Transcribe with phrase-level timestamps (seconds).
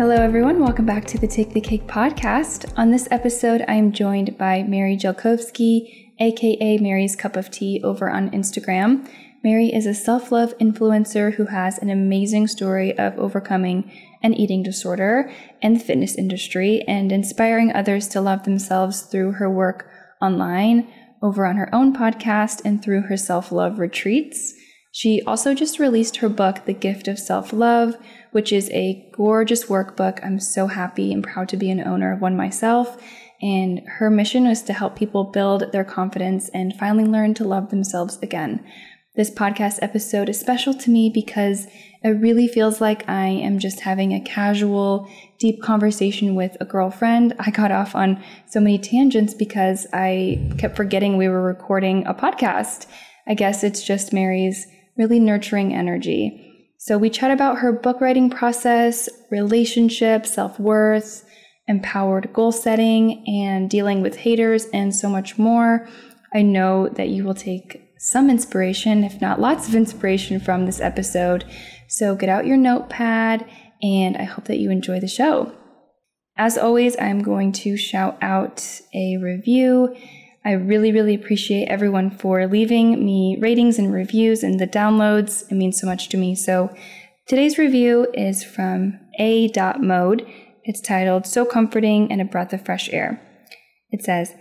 [0.00, 0.60] Hello, everyone.
[0.60, 2.72] Welcome back to the Take the Cake podcast.
[2.78, 8.08] On this episode, I am joined by Mary Jelkovsky, aka Mary's Cup of Tea, over
[8.08, 9.06] on Instagram.
[9.44, 14.62] Mary is a self love influencer who has an amazing story of overcoming an eating
[14.62, 19.86] disorder and the fitness industry and inspiring others to love themselves through her work
[20.22, 24.54] online, over on her own podcast, and through her self love retreats.
[24.92, 27.96] She also just released her book, The Gift of Self Love,
[28.32, 30.24] which is a gorgeous workbook.
[30.24, 33.00] I'm so happy and proud to be an owner of one myself.
[33.40, 37.70] And her mission was to help people build their confidence and finally learn to love
[37.70, 38.64] themselves again.
[39.16, 41.66] This podcast episode is special to me because
[42.02, 47.34] it really feels like I am just having a casual, deep conversation with a girlfriend.
[47.38, 52.14] I got off on so many tangents because I kept forgetting we were recording a
[52.14, 52.86] podcast.
[53.26, 54.66] I guess it's just Mary's
[55.00, 56.74] really nurturing energy.
[56.76, 61.24] So we chat about her book writing process, relationships, self worth,
[61.66, 65.88] empowered goal setting, and dealing with haters, and so much more.
[66.34, 70.82] I know that you will take some inspiration, if not lots of inspiration, from this
[70.82, 71.44] episode.
[71.88, 73.48] So get out your notepad,
[73.82, 75.52] and I hope that you enjoy the show.
[76.36, 79.96] As always, I'm going to shout out a review
[80.44, 85.50] I really, really appreciate everyone for leaving me ratings and reviews and the downloads.
[85.50, 86.34] It means so much to me.
[86.34, 86.74] So
[87.26, 89.50] today's review is from A.
[89.78, 90.26] Mode.
[90.64, 93.20] It's titled So Comforting and a Breath of Fresh Air.
[93.90, 94.34] It says,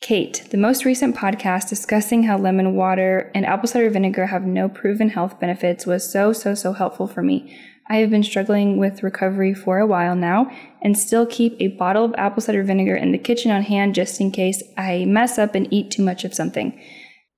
[0.00, 4.68] Kate, the most recent podcast discussing how lemon water and apple cider vinegar have no
[4.68, 7.58] proven health benefits was so, so, so helpful for me.
[7.90, 10.50] I have been struggling with recovery for a while now
[10.80, 14.20] and still keep a bottle of apple cider vinegar in the kitchen on hand just
[14.20, 16.78] in case I mess up and eat too much of something.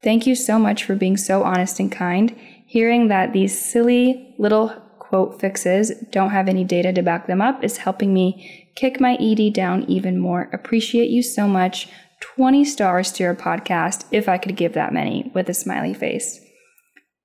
[0.02, 2.36] Thank you so much for being so honest and kind.
[2.66, 4.68] Hearing that these silly little
[4.98, 9.14] quote fixes don't have any data to back them up is helping me kick my
[9.14, 10.48] ED down even more.
[10.52, 11.88] Appreciate you so much.
[12.20, 16.40] 20 stars to your podcast if I could give that many with a smiley face.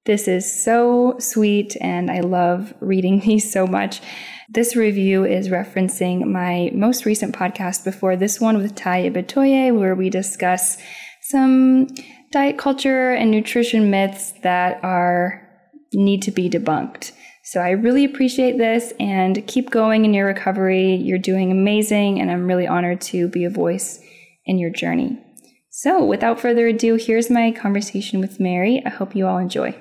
[0.05, 4.01] This is so sweet, and I love reading these so much.
[4.49, 9.95] This review is referencing my most recent podcast before this one with Taya Batoye, where
[9.95, 10.77] we discuss
[11.23, 11.87] some
[12.31, 15.41] diet culture and nutrition myths that are
[15.93, 17.11] need to be debunked.
[17.43, 20.95] So I really appreciate this and keep going in your recovery.
[20.95, 24.04] You're doing amazing, and I'm really honored to be a voice
[24.45, 25.21] in your journey.
[25.69, 28.81] So, without further ado, here's my conversation with Mary.
[28.85, 29.77] I hope you all enjoy.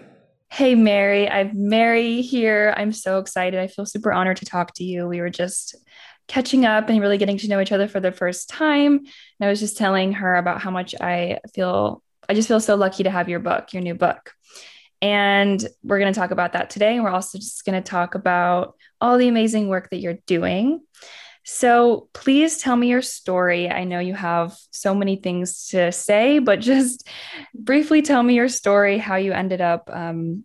[0.50, 1.28] Hey, Mary.
[1.28, 2.74] I'm Mary here.
[2.76, 3.60] I'm so excited.
[3.60, 5.06] I feel super honored to talk to you.
[5.06, 5.76] We were just
[6.28, 8.98] catching up and really getting to know each other for the first time.
[8.98, 12.76] And I was just telling her about how much I feel, I just feel so
[12.76, 14.32] lucky to have your book, your new book.
[15.02, 16.94] And we're going to talk about that today.
[16.94, 20.80] And we're also just going to talk about all the amazing work that you're doing.
[21.44, 23.70] So please tell me your story.
[23.70, 27.06] I know you have so many things to say, but just
[27.54, 30.44] briefly tell me your story, how you ended up um,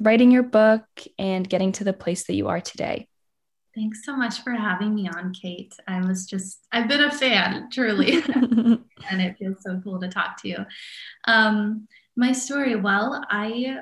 [0.00, 0.84] writing your book
[1.18, 3.08] and getting to the place that you are today.
[3.74, 5.74] Thanks so much for having me on, Kate.
[5.86, 8.22] I was just, I've been a fan, truly.
[8.34, 10.58] and it feels so cool to talk to you.
[11.26, 11.86] Um,
[12.16, 13.80] my story, well, I,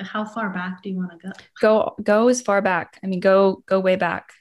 [0.00, 1.32] how far back do you want to go?
[1.60, 2.98] Go, go as far back.
[3.02, 4.32] I mean, go, go way back.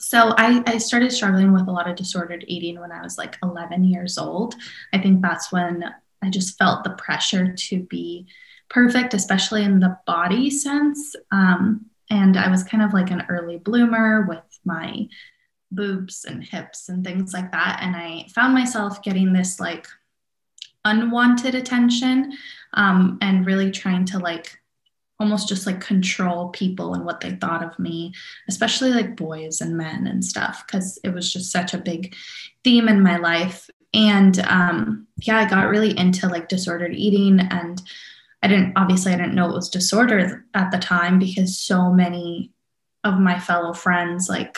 [0.00, 3.36] So I, I started struggling with a lot of disordered eating when I was like
[3.42, 4.54] 11 years old.
[4.94, 5.84] I think that's when
[6.22, 8.26] I just felt the pressure to be
[8.70, 11.14] perfect, especially in the body sense.
[11.30, 15.06] Um, and I was kind of like an early bloomer with my
[15.70, 17.80] boobs and hips and things like that.
[17.82, 19.86] And I found myself getting this like
[20.84, 22.32] unwanted attention
[22.72, 24.59] um, and really trying to like
[25.20, 28.12] almost just like control people and what they thought of me,
[28.48, 32.14] especially like boys and men and stuff, because it was just such a big
[32.64, 33.68] theme in my life.
[33.92, 37.38] And um, yeah, I got really into like disordered eating.
[37.38, 37.82] And
[38.42, 42.50] I didn't, obviously, I didn't know it was disorder at the time because so many
[43.04, 44.56] of my fellow friends, like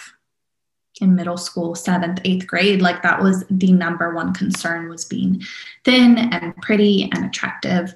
[1.01, 5.43] in middle school, seventh, eighth grade, like that was the number one concern was being
[5.85, 7.95] thin and pretty and attractive.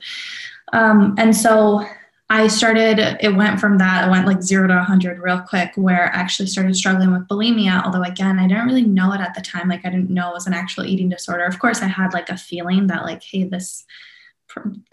[0.72, 1.86] Um, and so
[2.28, 6.12] I started, it went from that, it went like zero to 100 real quick, where
[6.12, 7.84] I actually started struggling with bulimia.
[7.84, 9.68] Although, again, I didn't really know it at the time.
[9.68, 11.44] Like, I didn't know it was an actual eating disorder.
[11.44, 13.84] Of course, I had like a feeling that, like, hey, this,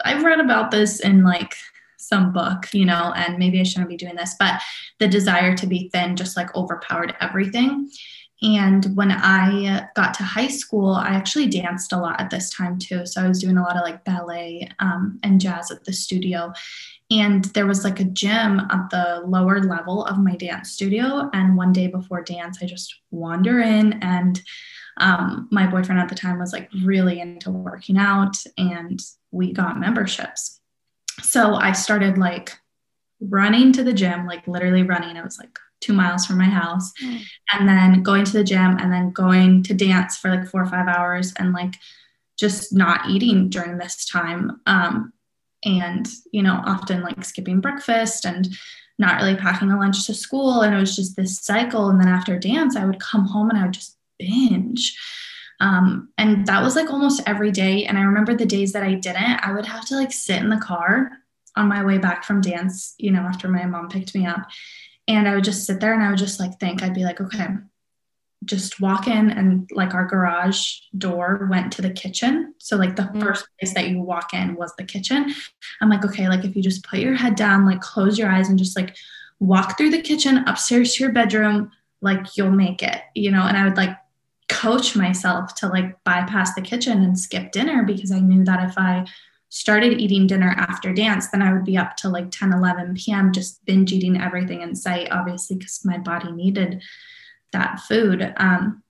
[0.04, 1.54] I've read about this in like
[1.96, 4.36] some book, you know, and maybe I shouldn't be doing this.
[4.38, 4.60] But
[5.00, 7.90] the desire to be thin just like overpowered everything.
[8.42, 12.78] And when I got to high school, I actually danced a lot at this time
[12.78, 13.06] too.
[13.06, 16.52] So I was doing a lot of like ballet um, and jazz at the studio.
[17.10, 21.28] And there was like a gym at the lower level of my dance studio.
[21.32, 24.40] And one day before dance, I just wander in and
[24.96, 29.00] um, my boyfriend at the time was like really into working out and
[29.32, 30.60] we got memberships.
[31.20, 32.52] So I started like
[33.20, 35.16] running to the gym, like literally running.
[35.16, 37.20] It was like two miles from my house, mm.
[37.52, 40.66] and then going to the gym and then going to dance for like four or
[40.66, 41.74] five hours and like
[42.38, 44.60] just not eating during this time.
[44.66, 45.12] Um,
[45.64, 48.48] and, you know, often like skipping breakfast and
[48.98, 50.62] not really packing a lunch to school.
[50.62, 51.88] And it was just this cycle.
[51.88, 54.96] And then after dance, I would come home and I would just binge.
[55.60, 57.86] Um, and that was like almost every day.
[57.86, 60.48] And I remember the days that I didn't, I would have to like sit in
[60.48, 61.10] the car
[61.56, 64.48] on my way back from dance, you know, after my mom picked me up.
[65.06, 67.20] And I would just sit there and I would just like think, I'd be like,
[67.20, 67.46] okay,
[68.44, 72.54] just walk in and like our garage door went to the kitchen.
[72.58, 73.20] So like the mm-hmm.
[73.20, 75.34] first place that you walk in was the kitchen.
[75.80, 78.48] I'm like, okay, like if you just put your head down, like close your eyes
[78.48, 78.96] and just like
[79.40, 81.70] walk through the kitchen upstairs to your bedroom,
[82.00, 83.42] like you'll make it, you know?
[83.42, 83.96] And I would like
[84.48, 88.76] coach myself to like bypass the kitchen and skip dinner because I knew that if
[88.76, 89.06] I
[89.48, 93.32] started eating dinner after dance, then I would be up to like 10, 11 p.m.
[93.32, 96.82] just binge eating everything in sight, obviously, because my body needed
[97.54, 98.34] that food.
[98.36, 98.82] Um,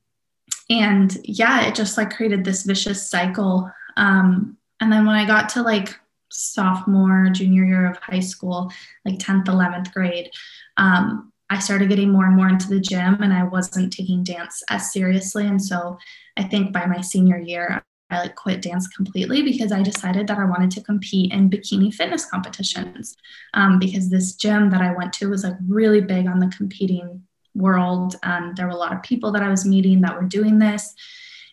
[0.69, 3.71] and yeah, it just like created this vicious cycle.
[3.97, 5.95] Um, and then when I got to like
[6.31, 8.73] sophomore, junior year of high school,
[9.05, 10.31] like 10th, 11th grade,
[10.77, 14.63] um, I started getting more and more into the gym and I wasn't taking dance
[14.71, 15.47] as seriously.
[15.47, 15.99] And so
[16.37, 20.39] I think by my senior year, I like quit dance completely because I decided that
[20.39, 23.17] I wanted to compete in bikini fitness competitions.
[23.53, 27.23] Um, because this gym that I went to was like really big on the competing
[27.55, 28.17] world.
[28.23, 30.95] And there were a lot of people that I was meeting that were doing this.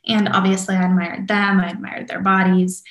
[0.08, 2.84] And obviously, I admired them, I admired their bodies,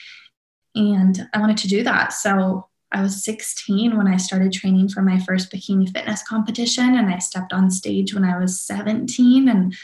[0.75, 2.13] and I wanted to do that.
[2.13, 7.13] So I was 16 when I started training for my first bikini fitness competition, and
[7.13, 9.49] I stepped on stage when I was 17.
[9.49, 9.75] And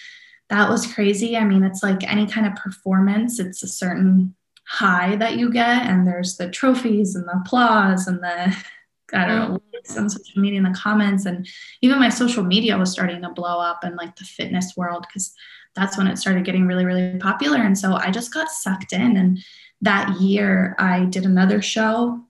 [0.50, 1.37] that was crazy.
[1.37, 4.34] I mean, it's like any kind of performance, it's a certain
[4.69, 8.56] high that you get, and there's the trophies and the applause and the
[9.12, 9.62] I don't know,
[9.96, 11.26] on social media in the comments.
[11.26, 11.46] And
[11.82, 15.34] even my social media was starting to blow up in like the fitness world because
[15.74, 17.58] that's when it started getting really, really popular.
[17.58, 19.16] And so I just got sucked in.
[19.16, 19.38] And
[19.82, 22.22] that year I did another show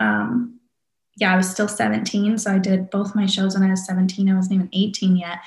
[0.00, 0.60] um,
[1.16, 2.38] yeah, I was still 17.
[2.38, 4.28] So I did both my shows when I was 17.
[4.28, 5.38] I wasn't even 18 yet.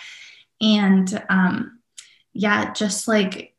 [0.62, 1.80] And um,
[2.34, 3.54] yeah, just like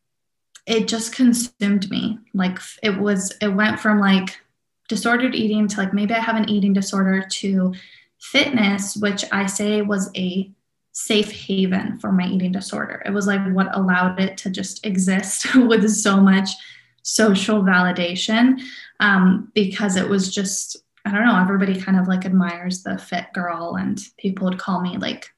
[0.67, 2.19] it just consumed me.
[2.35, 4.41] Like it was, it went from like
[4.89, 7.75] disordered eating to like maybe I have an eating disorder to
[8.19, 10.51] fitness, which I say was a
[10.93, 13.03] safe haven for my eating disorder.
[13.05, 16.51] It was like what allowed it to just exist with so much
[17.03, 18.61] social validation
[19.01, 23.27] um, because it was just I don't know everybody kind of like admires the fit
[23.33, 25.31] girl and people would call me like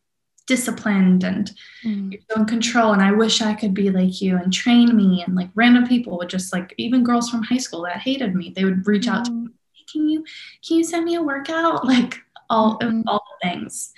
[0.49, 1.53] disciplined and
[1.85, 2.11] mm.
[2.11, 5.23] you're so in control and I wish I could be like you and train me
[5.25, 8.53] and like random people would just like even girls from high school that hated me
[8.57, 9.13] they would reach mm.
[9.13, 9.49] out to me
[9.93, 10.25] can you
[10.67, 12.19] can you send me a workout like
[12.51, 13.03] all mm.
[13.07, 13.93] all the things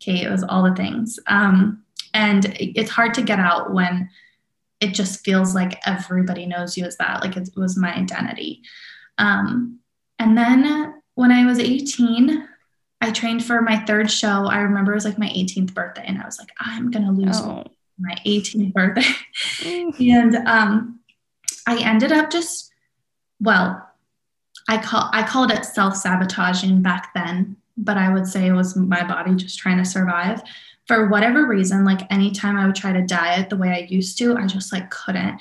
[0.00, 1.82] okay it was all the things um
[2.12, 4.08] and it's hard to get out when
[4.80, 8.62] it just feels like everybody knows you as that like it was my identity
[9.18, 9.78] um,
[10.18, 12.48] and then when I was 18,
[13.04, 14.46] I trained for my third show.
[14.46, 17.38] I remember it was like my 18th birthday, and I was like, I'm gonna lose
[17.38, 17.64] oh.
[17.98, 19.02] my 18th birthday.
[20.10, 21.00] and um,
[21.66, 22.72] I ended up just,
[23.40, 23.86] well,
[24.68, 29.06] I call I called it self-sabotaging back then, but I would say it was my
[29.06, 30.40] body just trying to survive.
[30.86, 34.34] For whatever reason, like anytime I would try to diet the way I used to,
[34.36, 35.40] I just like couldn't.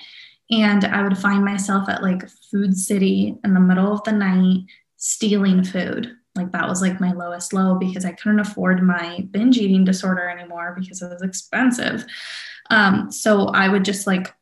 [0.51, 4.65] And I would find myself at like Food City in the middle of the night
[4.97, 6.17] stealing food.
[6.35, 10.27] Like that was like my lowest low because I couldn't afford my binge eating disorder
[10.27, 12.05] anymore because it was expensive.
[12.69, 14.33] Um, so I would just like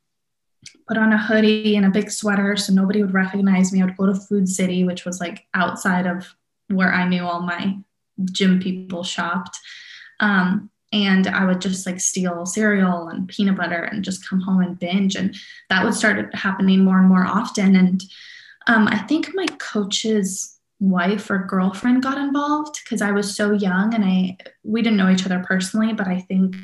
[0.88, 3.82] put on a hoodie and a big sweater so nobody would recognize me.
[3.82, 6.34] I would go to Food City, which was like outside of
[6.70, 7.78] where I knew all my
[8.32, 9.58] gym people shopped.
[10.20, 14.62] Um, and I would just like steal cereal and peanut butter and just come home
[14.62, 15.16] and binge.
[15.16, 15.36] And
[15.70, 17.76] that would start happening more and more often.
[17.76, 18.04] And
[18.68, 23.94] um, I think my coaches wife or girlfriend got involved because I was so young
[23.94, 26.56] and I we didn't know each other personally, but I think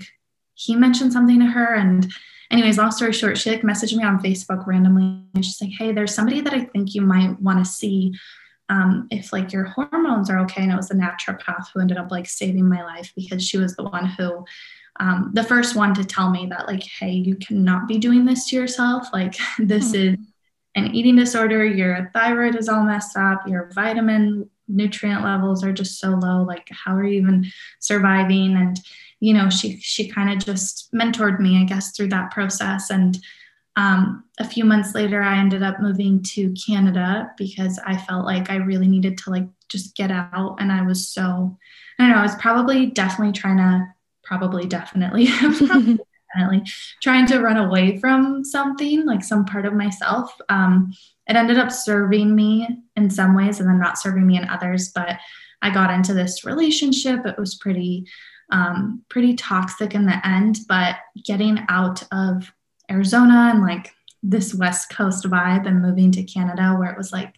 [0.56, 2.12] he mentioned something to her and
[2.50, 5.92] anyways, long story short, she like messaged me on Facebook randomly and she's like, Hey,
[5.92, 8.14] there's somebody that I think you might want to see
[8.70, 10.64] um, if like your hormones are okay.
[10.64, 13.76] And it was the naturopath who ended up like saving my life because she was
[13.76, 14.46] the one who
[15.00, 18.50] um, the first one to tell me that like, hey, you cannot be doing this
[18.50, 19.08] to yourself.
[19.14, 20.16] Like this mm-hmm.
[20.16, 20.28] is
[20.77, 21.65] an eating disorder.
[21.65, 23.48] Your thyroid is all messed up.
[23.48, 26.43] Your vitamin nutrient levels are just so low.
[26.43, 27.48] Like how are you even
[27.79, 28.55] surviving?
[28.55, 28.79] And
[29.19, 32.91] you know, she she kind of just mentored me, I guess, through that process.
[32.91, 33.17] And
[33.75, 38.50] um, a few months later, I ended up moving to Canada because I felt like
[38.50, 40.57] I really needed to like just get out.
[40.60, 41.57] And I was so,
[41.98, 43.88] I don't know, I was probably definitely trying to,
[44.24, 45.27] probably definitely,
[46.38, 46.70] definitely
[47.01, 50.34] trying to run away from something, like some part of myself.
[50.50, 50.94] Um,
[51.27, 54.91] it ended up serving me in some ways and then not serving me in others.
[54.94, 55.17] But
[55.62, 57.25] I got into this relationship.
[57.25, 58.08] It was pretty,
[58.51, 60.60] um, pretty toxic in the end.
[60.67, 62.51] But getting out of
[62.89, 67.34] Arizona and like this West Coast vibe and moving to Canada where it was like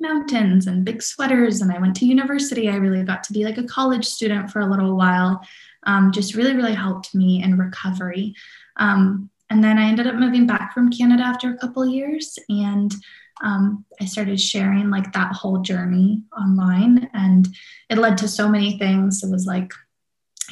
[0.00, 1.60] mountains and big sweaters.
[1.60, 2.68] And I went to university.
[2.68, 5.40] I really got to be like a college student for a little while.
[5.86, 8.34] Um, just really, really helped me in recovery.
[8.76, 12.38] Um, and then I ended up moving back from Canada after a couple years.
[12.48, 12.94] And
[13.42, 17.10] um, I started sharing like that whole journey online.
[17.12, 17.48] And
[17.90, 19.22] it led to so many things.
[19.22, 19.72] It was like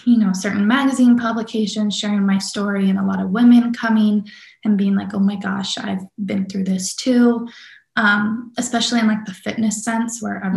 [0.04, 4.26] you know certain magazine publications sharing my story and a lot of women coming
[4.64, 7.46] and being like oh my gosh i've been through this too
[7.96, 10.56] um, especially in like the fitness sense where mm-hmm.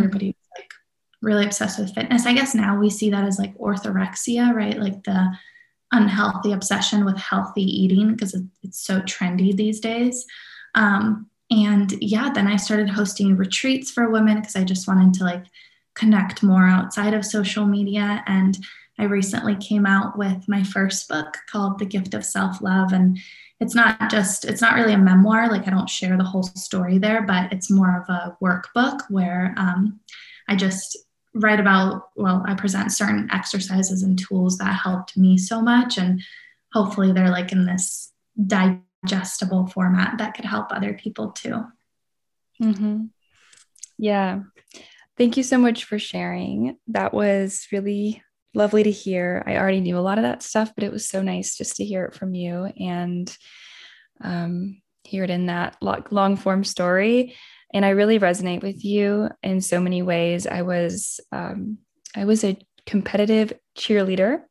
[1.22, 5.02] Really obsessed with fitness i guess now we see that as like orthorexia right like
[5.04, 5.30] the
[5.92, 10.26] unhealthy obsession with healthy eating because it's so trendy these days
[10.74, 15.24] um, and yeah then i started hosting retreats for women because i just wanted to
[15.24, 15.44] like
[15.94, 18.58] connect more outside of social media and
[18.98, 22.92] I recently came out with my first book called The Gift of Self Love.
[22.92, 23.18] And
[23.60, 25.50] it's not just, it's not really a memoir.
[25.50, 29.54] Like I don't share the whole story there, but it's more of a workbook where
[29.56, 30.00] um,
[30.48, 30.96] I just
[31.36, 35.98] write about, well, I present certain exercises and tools that helped me so much.
[35.98, 36.22] And
[36.72, 38.12] hopefully they're like in this
[38.44, 41.64] digestible format that could help other people too.
[42.62, 43.04] Mm-hmm.
[43.98, 44.40] Yeah.
[45.16, 46.78] Thank you so much for sharing.
[46.88, 48.22] That was really
[48.54, 49.42] lovely to hear.
[49.46, 51.84] I already knew a lot of that stuff, but it was so nice just to
[51.84, 53.34] hear it from you and
[54.22, 57.36] um, hear it in that long form story.
[57.72, 60.46] And I really resonate with you in so many ways.
[60.46, 61.78] I was um,
[62.14, 64.42] I was a competitive cheerleader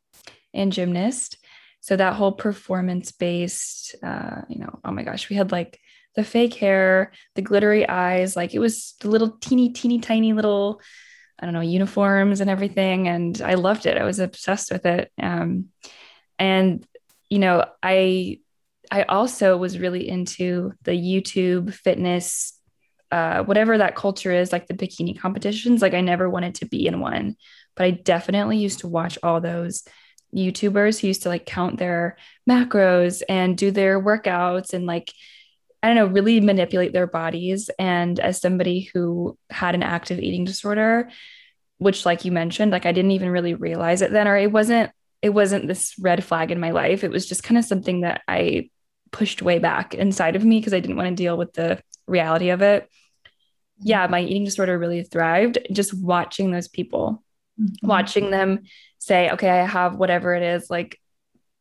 [0.54, 1.38] and gymnast,
[1.80, 5.78] so that whole performance based, uh, you know, oh my gosh, we had like
[6.14, 10.80] the fake hair, the glittery eyes, like it was the little teeny, teeny, tiny little
[11.38, 13.08] I don't know, uniforms and everything.
[13.08, 13.98] And I loved it.
[13.98, 15.12] I was obsessed with it.
[15.20, 15.66] Um,
[16.38, 16.86] and,
[17.28, 18.40] you know, I,
[18.90, 22.55] I also was really into the YouTube fitness,
[23.12, 25.82] uh, whatever that culture is, like the bikini competitions.
[25.82, 27.36] Like I never wanted to be in one,
[27.74, 29.84] but I definitely used to watch all those
[30.34, 32.16] YouTubers who used to like count their
[32.48, 35.12] macros and do their workouts and like
[35.82, 37.70] I don't know, really manipulate their bodies.
[37.78, 41.10] And as somebody who had an active eating disorder,
[41.78, 44.90] which like you mentioned, like I didn't even really realize it then, or it wasn't,
[45.22, 47.04] it wasn't this red flag in my life.
[47.04, 48.70] It was just kind of something that I
[49.12, 52.50] pushed way back inside of me because I didn't want to deal with the reality
[52.50, 52.88] of it.
[53.78, 57.22] Yeah, my eating disorder really thrived just watching those people,
[57.60, 57.86] mm-hmm.
[57.86, 58.62] watching them
[58.98, 60.98] say, okay, I have whatever it is, like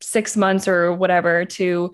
[0.02, 1.92] six months or whatever to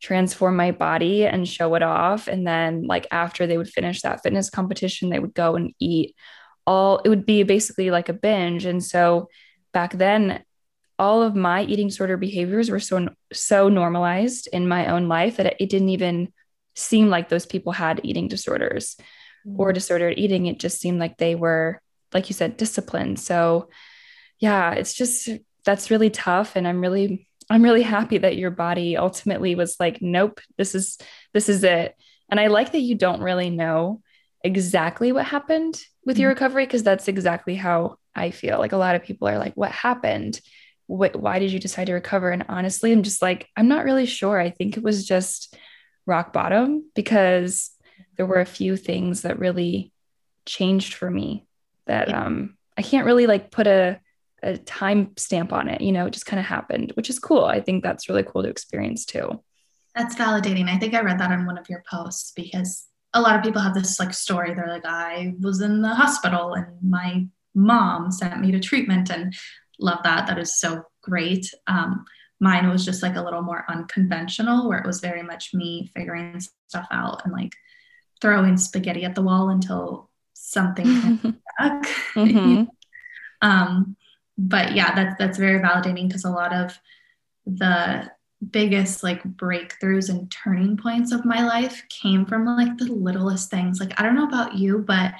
[0.00, 2.26] transform my body and show it off.
[2.28, 6.14] And then, like, after they would finish that fitness competition, they would go and eat
[6.66, 8.64] all, it would be basically like a binge.
[8.64, 9.28] And so
[9.72, 10.42] back then,
[10.98, 15.56] all of my eating disorder behaviors were so so normalized in my own life that
[15.60, 16.32] it didn't even
[16.74, 18.96] seem like those people had eating disorders
[19.46, 19.60] mm-hmm.
[19.60, 21.80] or disordered eating it just seemed like they were
[22.12, 23.68] like you said disciplined so
[24.38, 25.28] yeah it's just
[25.64, 30.00] that's really tough and i'm really I'm really happy that your body ultimately was like,
[30.00, 30.98] nope, this is
[31.34, 31.94] this is it.
[32.30, 34.00] And I like that you don't really know
[34.42, 36.44] exactly what happened with your mm-hmm.
[36.44, 38.58] recovery because that's exactly how I feel.
[38.58, 40.40] Like a lot of people are like, what happened?
[40.86, 42.30] What, why did you decide to recover?
[42.30, 44.38] And honestly, I'm just like, I'm not really sure.
[44.38, 45.54] I think it was just
[46.06, 47.70] rock bottom because
[48.16, 49.92] there were a few things that really
[50.44, 51.46] changed for me
[51.86, 54.00] that um I can't really like put a
[54.42, 55.80] a time stamp on it.
[55.80, 57.44] You know, it just kind of happened, which is cool.
[57.44, 59.40] I think that's really cool to experience too.
[59.94, 60.68] That's validating.
[60.68, 63.60] I think I read that on one of your posts because a lot of people
[63.60, 64.54] have this like story.
[64.54, 69.34] They're like, I was in the hospital and my mom sent me to treatment and
[69.78, 70.26] love that.
[70.26, 71.46] That is so great.
[71.66, 72.04] Um,
[72.42, 76.42] mine was just like a little more unconventional where it was very much me figuring
[76.66, 77.52] stuff out and like
[78.20, 81.16] throwing spaghetti at the wall until something
[81.58, 81.84] back.
[82.16, 82.64] Mm-hmm.
[83.42, 83.96] um,
[84.36, 86.76] but yeah, that's that's very validating because a lot of
[87.46, 88.10] the
[88.50, 93.78] biggest like breakthroughs and turning points of my life came from like the littlest things.
[93.78, 95.14] Like I don't know about you, but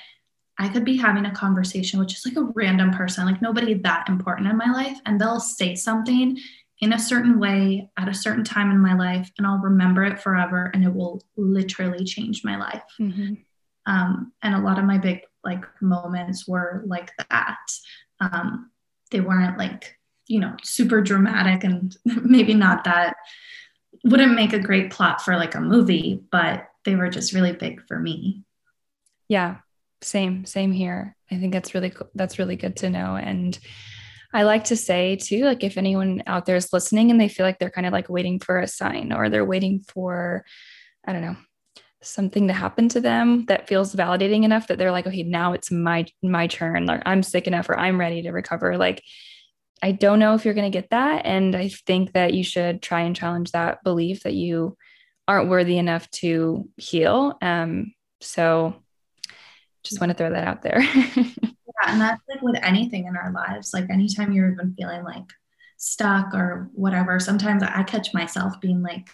[0.58, 4.08] I could be having a conversation with just like a random person, like nobody that
[4.08, 6.36] important in my life, and they'll say something
[6.82, 10.20] in a certain way at a certain time in my life, and I'll remember it
[10.20, 12.82] forever, and it will literally change my life.
[13.00, 13.34] Mm-hmm.
[13.86, 17.56] Um, and a lot of my big like moments were like that.
[18.20, 18.70] Um,
[19.10, 19.96] they weren't like
[20.26, 23.16] you know super dramatic and maybe not that
[24.04, 27.86] wouldn't make a great plot for like a movie, but they were just really big
[27.86, 28.42] for me.
[29.28, 29.58] Yeah,
[30.00, 31.16] same, same here.
[31.30, 33.16] I think that's really that's really good to know.
[33.16, 33.56] And
[34.32, 37.44] I like to say too, like if anyone out there is listening and they feel
[37.44, 40.44] like they're kind of like waiting for a sign or they're waiting for,
[41.06, 41.36] I don't know,
[42.02, 45.70] something to happen to them that feels validating enough that they're like, okay, now it's
[45.70, 46.86] my my turn.
[46.86, 48.76] Like I'm sick enough or I'm ready to recover.
[48.76, 49.02] Like
[49.82, 51.26] I don't know if you're gonna get that.
[51.26, 54.76] And I think that you should try and challenge that belief that you
[55.28, 57.36] aren't worthy enough to heal.
[57.40, 58.76] Um, so
[59.84, 60.82] just want to throw that out there.
[61.82, 63.72] yeah, and that's like with anything in our lives.
[63.72, 65.24] Like anytime you're even feeling like
[65.76, 69.08] stuck or whatever, sometimes I catch myself being like,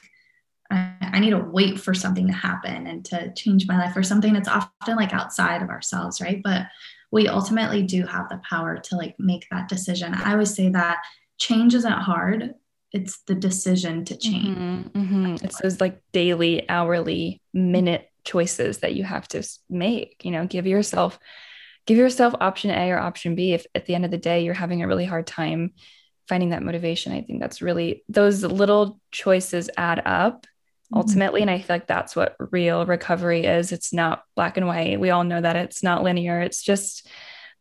[0.70, 4.02] I, I need to wait for something to happen and to change my life or
[4.02, 6.40] something that's often like outside of ourselves, right?
[6.42, 6.66] But
[7.10, 10.14] we ultimately do have the power to like make that decision.
[10.14, 10.98] I always say that
[11.38, 12.54] change isn't hard.
[12.92, 14.58] It's the decision to change.
[14.58, 15.44] Mm-hmm, mm-hmm.
[15.44, 20.66] It's those like daily, hourly, minute choices that you have to make you know give
[20.66, 21.18] yourself
[21.88, 24.52] give yourself option a or option b if at the end of the day you're
[24.52, 25.72] having a really hard time
[26.28, 30.98] finding that motivation i think that's really those little choices add up mm-hmm.
[30.98, 35.00] ultimately and i feel like that's what real recovery is it's not black and white
[35.00, 37.08] we all know that it's not linear it's just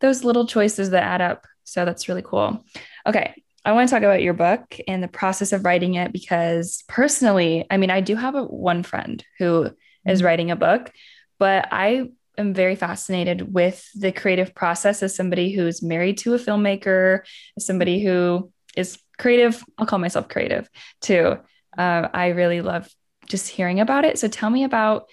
[0.00, 2.62] those little choices that add up so that's really cool
[3.06, 6.84] okay I want to talk about your book and the process of writing it because
[6.88, 9.64] personally, I mean, I do have a one friend who
[10.06, 10.26] is mm-hmm.
[10.26, 10.90] writing a book.
[11.38, 16.38] But I am very fascinated with the creative process as somebody who's married to a
[16.38, 17.20] filmmaker,
[17.56, 19.62] as somebody who is creative.
[19.76, 20.70] I'll call myself creative
[21.00, 21.36] too.
[21.76, 22.88] Uh, I really love
[23.26, 24.18] just hearing about it.
[24.18, 25.08] So tell me about,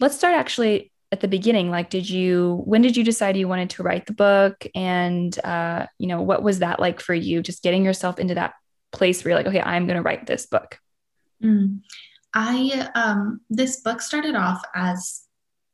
[0.00, 1.70] let's start actually at the beginning.
[1.70, 4.66] Like, did you, when did you decide you wanted to write the book?
[4.74, 7.42] And, uh, you know, what was that like for you?
[7.42, 8.54] Just getting yourself into that
[8.92, 10.78] place where you're like, okay, I'm going to write this book.
[11.42, 11.80] Mm.
[12.34, 15.22] I um this book started off as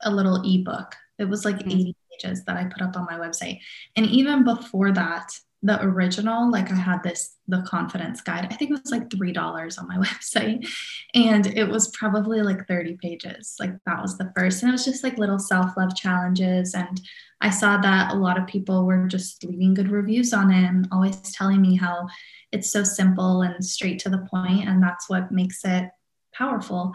[0.02, 0.94] a little ebook.
[1.18, 1.70] It was like mm-hmm.
[1.70, 3.60] 80 pages that I put up on my website.
[3.96, 5.30] And even before that,
[5.62, 8.46] the original, like I had this the confidence guide.
[8.48, 10.68] I think it was like three dollars on my website.
[11.14, 13.56] And it was probably like 30 pages.
[13.58, 14.62] Like that was the first.
[14.62, 16.74] And it was just like little self-love challenges.
[16.74, 17.00] And
[17.40, 20.88] I saw that a lot of people were just leaving good reviews on it and
[20.92, 22.06] always telling me how
[22.52, 25.90] it's so simple and straight to the point, And that's what makes it
[26.38, 26.94] powerful.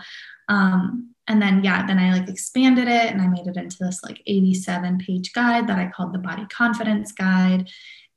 [0.50, 4.02] Um, and then yeah, then I like expanded it and I made it into this
[4.04, 7.70] like 87 page guide that I called the body confidence guide.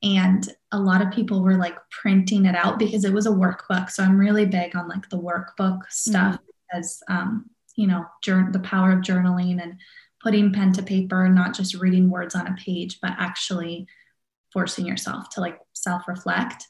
[0.03, 3.89] And a lot of people were like printing it out because it was a workbook.
[3.89, 6.45] So I'm really big on like the workbook stuff mm-hmm.
[6.71, 9.79] because um, you know, the power of journaling and
[10.21, 13.87] putting pen to paper, not just reading words on a page, but actually
[14.51, 16.65] forcing yourself to like self-reflect.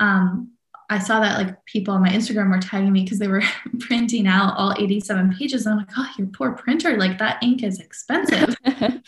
[0.00, 0.52] Um,
[0.90, 3.42] I saw that like people on my Instagram were tagging me because they were
[3.80, 5.66] printing out all 87 pages.
[5.66, 8.54] I'm like, oh, your poor printer, like that ink is expensive.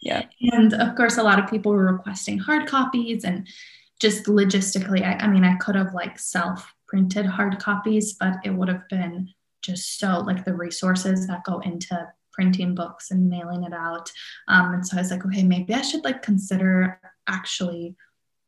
[0.00, 0.26] yeah.
[0.40, 3.46] And of course, a lot of people were requesting hard copies and
[4.00, 8.50] just logistically, I, I mean, I could have like self printed hard copies, but it
[8.50, 9.30] would have been
[9.62, 14.10] just so like the resources that go into printing books and mailing it out.
[14.48, 17.96] Um, and so I was like, okay, maybe I should like consider actually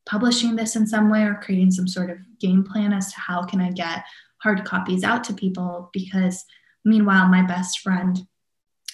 [0.06, 3.42] publishing this in some way or creating some sort of game plan as to how
[3.42, 4.04] can I get
[4.38, 5.90] hard copies out to people?
[5.92, 6.44] Because
[6.84, 8.26] meanwhile my best friend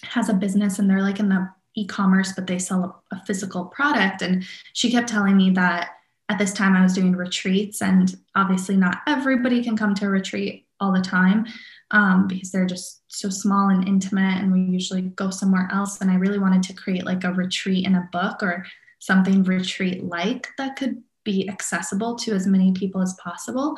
[0.04, 3.66] has a business and they're like in the e-commerce but they sell a, a physical
[3.66, 4.22] product.
[4.22, 5.90] And she kept telling me that
[6.28, 10.10] at this time I was doing retreats and obviously not everybody can come to a
[10.10, 11.46] retreat all the time
[11.90, 16.00] um, because they're just so small and intimate and we usually go somewhere else.
[16.00, 18.64] And I really wanted to create like a retreat in a book or
[19.00, 23.76] something retreat like that could be accessible to as many people as possible.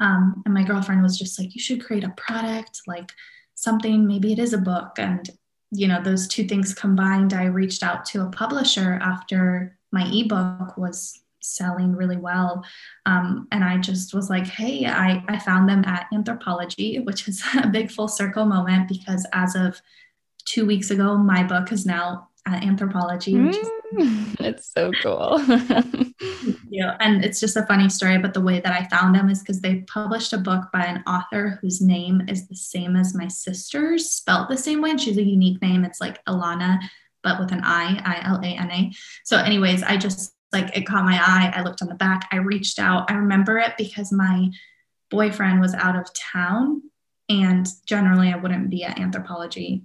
[0.00, 3.12] Um, and my girlfriend was just like, you should create a product, like
[3.54, 4.92] something, maybe it is a book.
[4.96, 5.28] And
[5.72, 10.76] you know, those two things combined, I reached out to a publisher after my ebook
[10.76, 12.64] was selling really well.
[13.06, 17.42] Um, and I just was like, hey, I, I found them at Anthropologie, which is
[17.62, 19.80] a big full circle moment because as of
[20.44, 23.34] two weeks ago, my book is now at Anthropologie.
[23.34, 23.70] Mm, is-
[24.40, 25.40] it's so cool.
[26.70, 28.18] yeah, and it's just a funny story.
[28.18, 31.02] But the way that I found them is because they published a book by an
[31.06, 34.90] author whose name is the same as my sister's, spelled the same way.
[34.90, 35.84] And she's a unique name.
[35.84, 36.78] It's like Ilana,
[37.22, 38.92] but with an I, I L A N A.
[39.24, 41.52] So, anyways, I just like it caught my eye.
[41.54, 42.28] I looked on the back.
[42.32, 43.10] I reached out.
[43.10, 44.50] I remember it because my
[45.10, 46.82] boyfriend was out of town,
[47.28, 49.82] and generally I wouldn't be at Anthropologie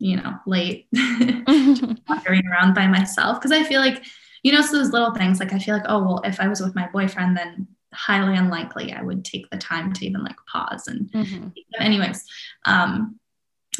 [0.00, 3.40] you know, late, wandering around by myself.
[3.40, 4.02] Cause I feel like,
[4.42, 6.60] you know, so those little things, like I feel like, oh, well, if I was
[6.60, 10.86] with my boyfriend, then highly unlikely I would take the time to even like pause.
[10.88, 11.48] And, mm-hmm.
[11.78, 12.24] anyways,
[12.64, 13.20] um,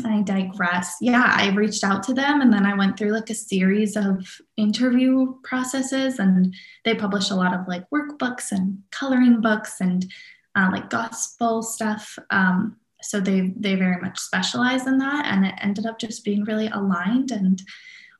[0.04, 0.96] I digress.
[1.00, 4.26] Yeah, I reached out to them and then I went through like a series of
[4.56, 6.54] interview processes and
[6.84, 10.06] they publish a lot of like workbooks and coloring books and
[10.54, 12.18] uh, like gospel stuff.
[12.30, 16.44] Um, so they they very much specialize in that and it ended up just being
[16.44, 17.62] really aligned and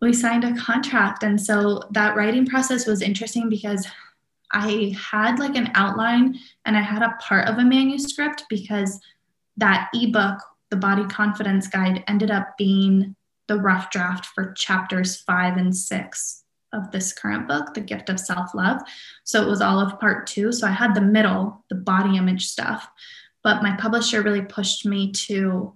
[0.01, 1.23] we signed a contract.
[1.23, 3.87] And so that writing process was interesting because
[4.53, 8.99] i had like an outline and i had a part of a manuscript because
[9.57, 10.39] that ebook
[10.71, 13.15] the body confidence guide ended up being
[13.49, 18.21] the rough draft for chapters five and six of this current book the gift of
[18.21, 18.81] self-love.
[19.25, 20.53] So it was all of part two.
[20.53, 22.89] So i had the middle the body image stuff
[23.43, 25.73] but my publisher really pushed me to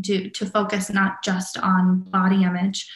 [0.00, 2.90] do to focus not just on body image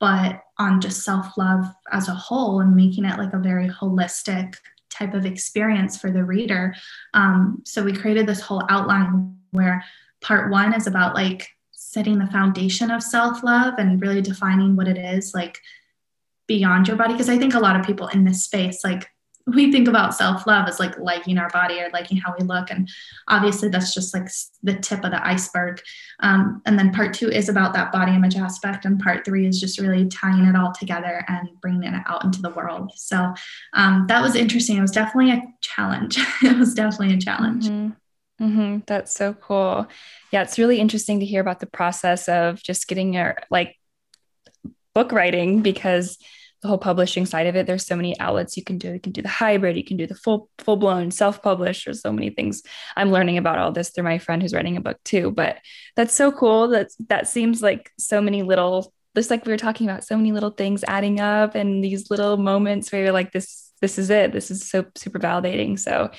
[0.00, 4.54] but on just self-love as a whole and making it like a very holistic
[4.90, 6.74] type of experience for the reader.
[7.14, 9.84] Um, so we created this whole outline where
[10.20, 14.98] part one is about like setting the foundation of self-love and really defining what it
[14.98, 15.58] is like
[16.46, 17.14] beyond your body.
[17.14, 19.08] Because i think a lot of people in this space like
[19.54, 22.88] we think about self-love as like liking our body or liking how we look and
[23.28, 24.28] obviously that's just like
[24.62, 25.80] the tip of the iceberg.
[26.20, 29.60] Um, and then part two is about that body image aspect and part three is
[29.60, 32.92] just really tying it all together and bringing it out into the world.
[32.96, 33.32] So
[33.74, 34.76] um, that was interesting.
[34.76, 36.18] It was definitely a challenge.
[36.42, 37.68] It was definitely a challenge.
[37.68, 38.44] Mm-hmm.
[38.44, 38.78] Mm-hmm.
[38.86, 39.88] that's so cool.
[40.32, 43.76] Yeah it's really interesting to hear about the process of just getting your like
[44.94, 46.18] book writing because
[46.62, 47.66] the whole publishing side of it.
[47.66, 48.92] There's so many outlets you can do.
[48.92, 52.00] You can do the hybrid you can do the full full blown self published there's
[52.00, 52.62] so many things.
[52.96, 55.58] I'm learning about all this through my friend who's writing a book too but
[55.96, 59.88] that's so cool that that seems like so many little just like we were talking
[59.88, 63.68] about so many little things adding up and these little moments where you're like this
[63.80, 64.32] this is it.
[64.32, 65.78] This is so super validating.
[65.78, 66.10] So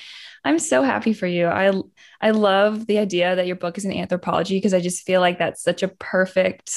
[0.42, 1.46] i'm so happy for you.
[1.46, 1.72] I
[2.20, 5.38] i love the idea that your book is an Anthropologie because i just feel like
[5.38, 6.72] that's such a perfect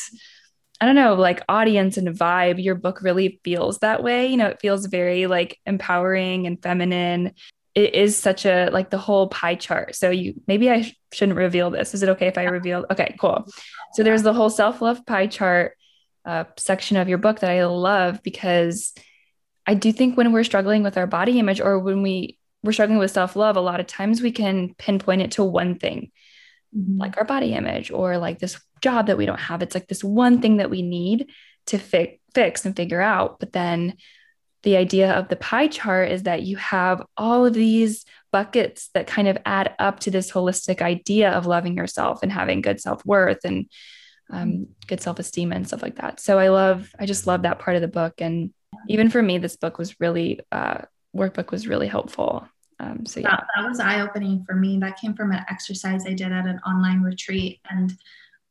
[0.81, 4.27] I don't know, like audience and vibe, your book really feels that way.
[4.27, 7.33] You know, it feels very like empowering and feminine.
[7.75, 9.95] It is such a like the whole pie chart.
[9.95, 11.93] So you maybe I sh- shouldn't reveal this.
[11.93, 12.85] Is it okay if I reveal?
[12.91, 13.47] Okay, cool.
[13.93, 15.77] So there's the whole self-love pie chart
[16.25, 18.93] uh, section of your book that I love because
[19.65, 22.99] I do think when we're struggling with our body image or when we we're struggling
[22.99, 26.11] with self-love, a lot of times we can pinpoint it to one thing
[26.75, 26.97] mm-hmm.
[26.97, 29.63] like our body image or like this job that we don't have.
[29.63, 31.31] It's like this one thing that we need
[31.67, 33.39] to fi- fix and figure out.
[33.39, 33.95] But then
[34.63, 39.07] the idea of the pie chart is that you have all of these buckets that
[39.07, 43.05] kind of add up to this holistic idea of loving yourself and having good self
[43.05, 43.69] worth and
[44.29, 46.19] um, good self esteem and stuff like that.
[46.19, 48.15] So I love, I just love that part of the book.
[48.19, 48.53] And
[48.89, 50.81] even for me, this book was really, uh,
[51.15, 52.47] workbook was really helpful.
[52.79, 54.79] Um, so yeah, that, that was eye opening for me.
[54.79, 57.93] That came from an exercise I did at an online retreat, and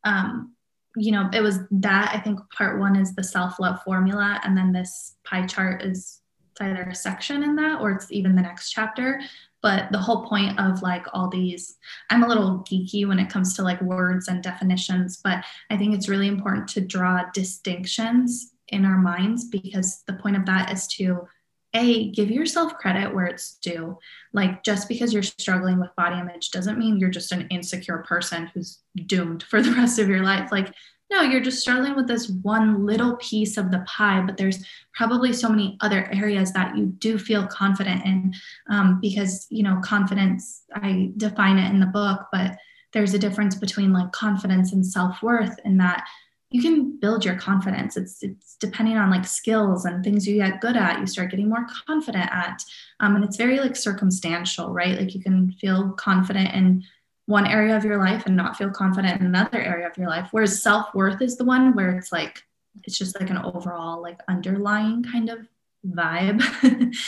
[0.05, 0.55] um,
[0.97, 4.57] you know, it was that I think part one is the self love formula, and
[4.57, 6.21] then this pie chart is
[6.61, 9.21] either a section in that or it's even the next chapter.
[9.62, 11.77] But the whole point of like all these,
[12.11, 15.95] I'm a little geeky when it comes to like words and definitions, but I think
[15.95, 20.87] it's really important to draw distinctions in our minds because the point of that is
[20.88, 21.29] to
[21.75, 23.99] a give yourself credit where it's due.
[24.33, 28.51] Like just because you're struggling with body image doesn't mean you're just an insecure person
[28.53, 30.51] who's doomed for the rest of your life.
[30.53, 30.75] Like
[31.13, 35.33] no you're just struggling with this one little piece of the pie but there's probably
[35.33, 38.35] so many other areas that you do feel confident in
[38.71, 42.57] um, because you know confidence i define it in the book but
[42.93, 46.05] there's a difference between like confidence and self-worth and that
[46.53, 47.97] you can build your confidence.
[47.97, 51.49] It's it's depending on like skills and things you get good at, you start getting
[51.49, 52.62] more confident at.
[53.01, 54.99] Um, and it's very like circumstantial, right?
[54.99, 56.85] Like you can feel confident in
[57.27, 60.29] one area of your life and not feel confident in another area of your life.
[60.31, 62.43] Whereas self worth is the one where it's like,
[62.85, 65.47] it's just like an overall, like underlying kind of
[65.87, 66.42] vibe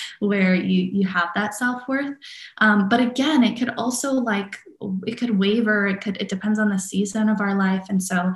[0.18, 2.16] where you you have that self-worth
[2.58, 4.58] um, but again it could also like
[5.06, 8.32] it could waver it could it depends on the season of our life and so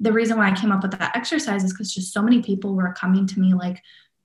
[0.00, 2.74] the reason why i came up with that exercise is because just so many people
[2.74, 3.82] were coming to me like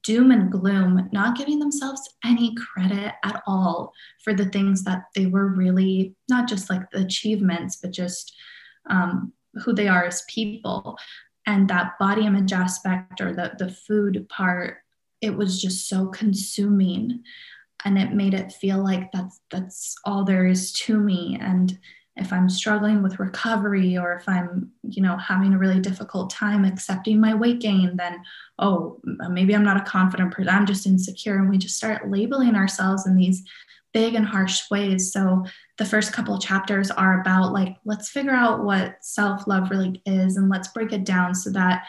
[0.07, 3.91] doom and gloom, not giving themselves any credit at all
[4.23, 8.33] for the things that they were really not just like the achievements, but just
[8.89, 9.33] um,
[9.65, 10.97] who they are as people.
[11.45, 14.77] And that body image aspect or the, the food part,
[15.21, 17.23] it was just so consuming.
[17.85, 21.37] And it made it feel like that's that's all there is to me.
[21.39, 21.77] And
[22.15, 26.65] if I'm struggling with recovery or if I'm, you know, having a really difficult time
[26.65, 28.23] accepting my weight gain, then,
[28.57, 30.49] oh, maybe I'm not a confident person.
[30.49, 31.37] I'm just insecure.
[31.37, 33.43] And we just start labeling ourselves in these
[33.93, 35.11] big and harsh ways.
[35.11, 35.45] So
[35.77, 40.49] the first couple chapters are about like, let's figure out what self-love really is and
[40.49, 41.85] let's break it down so that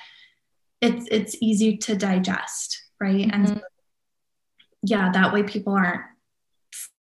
[0.81, 3.27] it's it's easy to digest, right?
[3.27, 3.45] Mm-hmm.
[3.45, 3.63] And
[4.83, 6.03] yeah, that way people aren't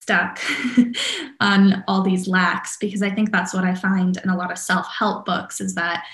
[0.02, 0.39] stuck
[1.39, 4.58] on all these lacks because I think that's what I find in a lot of
[4.58, 6.06] self help books is that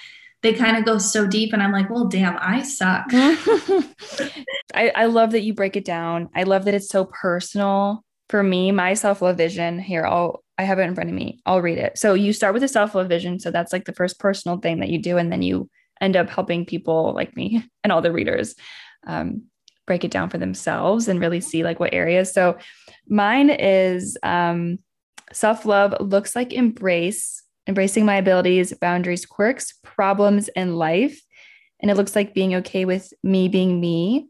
[0.42, 3.06] they kind of go so deep and I'm like, well, damn, I suck.
[4.74, 6.30] I, I love that you break it down.
[6.34, 8.04] I love that it's so personal.
[8.30, 11.40] For me, my self love vision here, I'll I have it in front of me.
[11.46, 11.98] I'll read it.
[11.98, 13.40] So you start with a self love vision.
[13.40, 15.18] So that's like the first personal thing that you do.
[15.18, 18.56] And then you end up helping people like me and all the readers
[19.08, 19.44] um,
[19.90, 22.32] break it down for themselves and really see like what areas.
[22.32, 22.60] So
[23.08, 24.78] mine is um,
[25.34, 31.20] self love looks like embrace, embracing my abilities, boundaries, quirks, problems in life.
[31.82, 34.28] And it looks like being okay with me being me.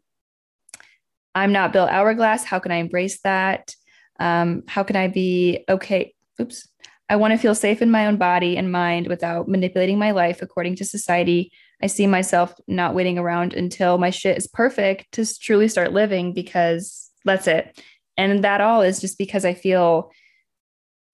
[1.35, 2.45] I'm not Bill Hourglass.
[2.45, 3.75] How can I embrace that?
[4.17, 6.13] Um, how can I be okay?
[6.39, 6.67] Oops.
[7.09, 10.41] I want to feel safe in my own body and mind without manipulating my life
[10.41, 15.39] according to society, I see myself not waiting around until my shit is perfect to
[15.39, 17.81] truly start living because that's it.
[18.17, 20.11] And that all is just because I feel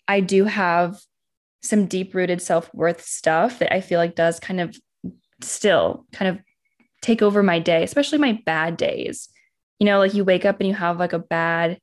[0.08, 0.98] I do have
[1.62, 4.76] some deep rooted self worth stuff that I feel like does kind of
[5.42, 6.44] still kind of
[7.02, 9.30] take over my day, especially my bad days.
[9.80, 11.80] You know, like you wake up and you have like a bad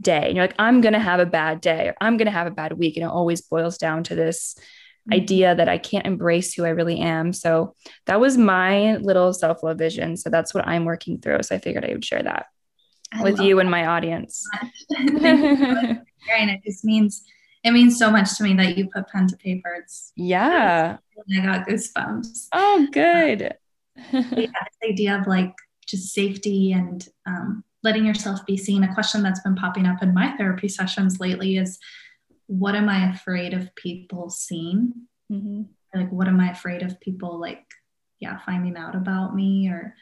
[0.00, 2.32] day and you're like, I'm going to have a bad day or I'm going to
[2.32, 2.96] have a bad week.
[2.96, 4.56] And it always boils down to this.
[5.12, 7.32] Idea that I can't embrace who I really am.
[7.32, 7.74] So
[8.06, 10.16] that was my little self love vision.
[10.16, 11.42] So that's what I'm working through.
[11.42, 12.46] So I figured I would share that
[13.12, 13.60] I with you that.
[13.62, 14.44] and my audience.
[14.98, 17.24] and it just means
[17.64, 19.74] it means so much to me that you put pen to paper.
[19.80, 20.98] It's yeah.
[21.36, 22.48] I got goosebumps.
[22.52, 23.54] Oh, good.
[24.12, 24.52] yeah, this
[24.88, 25.52] idea of like
[25.86, 28.84] just safety and um, letting yourself be seen.
[28.84, 31.78] A question that's been popping up in my therapy sessions lately is
[32.46, 34.92] what am I afraid of people seeing?
[35.30, 35.62] Mm-hmm.
[35.94, 37.64] Like, what am I afraid of people like,
[38.20, 39.94] yeah, finding out about me or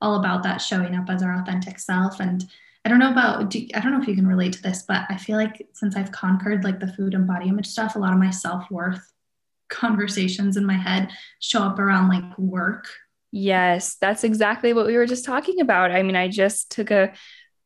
[0.00, 2.20] all about that showing up as our authentic self.
[2.20, 2.44] And
[2.84, 5.02] I don't know about, do, I don't know if you can relate to this, but
[5.10, 8.12] I feel like since I've conquered like the food and body image stuff, a lot
[8.12, 9.12] of my self worth
[9.68, 12.88] conversations in my head show up around like work.
[13.32, 15.92] Yes, that's exactly what we were just talking about.
[15.92, 17.12] I mean, I just took a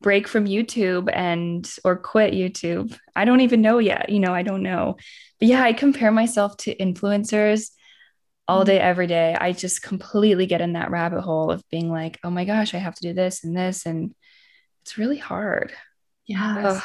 [0.05, 2.95] break from YouTube and or quit YouTube.
[3.17, 4.11] I don't even know yet.
[4.11, 4.97] You know, I don't know.
[5.41, 7.71] But yeah, I compare myself to influencers
[8.47, 8.67] all mm-hmm.
[8.67, 9.35] day, every day.
[9.35, 12.79] I just completely get in that rabbit hole of being like, oh my gosh, I
[12.79, 13.87] have to do this and this.
[13.87, 14.15] And
[14.83, 15.73] it's really hard.
[16.27, 16.83] Yeah.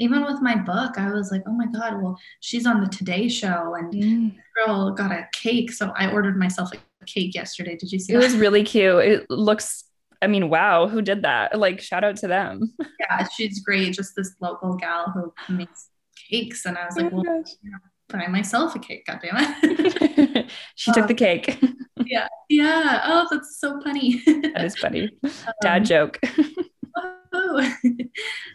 [0.00, 3.28] Even with my book, I was like, oh my God, well, she's on the Today
[3.28, 4.34] Show and mm.
[4.56, 5.70] girl got a cake.
[5.70, 7.76] So I ordered myself a cake yesterday.
[7.76, 8.16] Did you see it?
[8.16, 8.24] That?
[8.24, 9.04] was really cute.
[9.04, 9.84] It looks
[10.22, 11.58] I mean, wow, who did that?
[11.58, 12.74] Like, shout out to them.
[13.00, 13.92] Yeah, she's great.
[13.92, 15.88] Just this local gal who makes
[16.30, 16.64] cakes.
[16.64, 17.44] And I was like, oh well,
[18.08, 20.50] buy myself a cake, God damn it.
[20.76, 21.60] she um, took the cake.
[22.06, 22.28] yeah.
[22.48, 23.02] Yeah.
[23.04, 24.22] Oh, that's so funny.
[24.24, 25.10] that is funny.
[25.62, 26.20] Dad um, joke.
[27.34, 27.74] oh.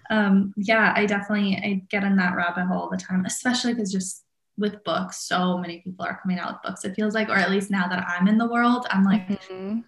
[0.09, 3.91] um, yeah, I definitely I get in that rabbit hole all the time, especially because
[3.91, 4.23] just
[4.57, 6.85] with books, so many people are coming out with books.
[6.85, 9.79] It feels like, or at least now that I'm in the world, I'm like, mm-hmm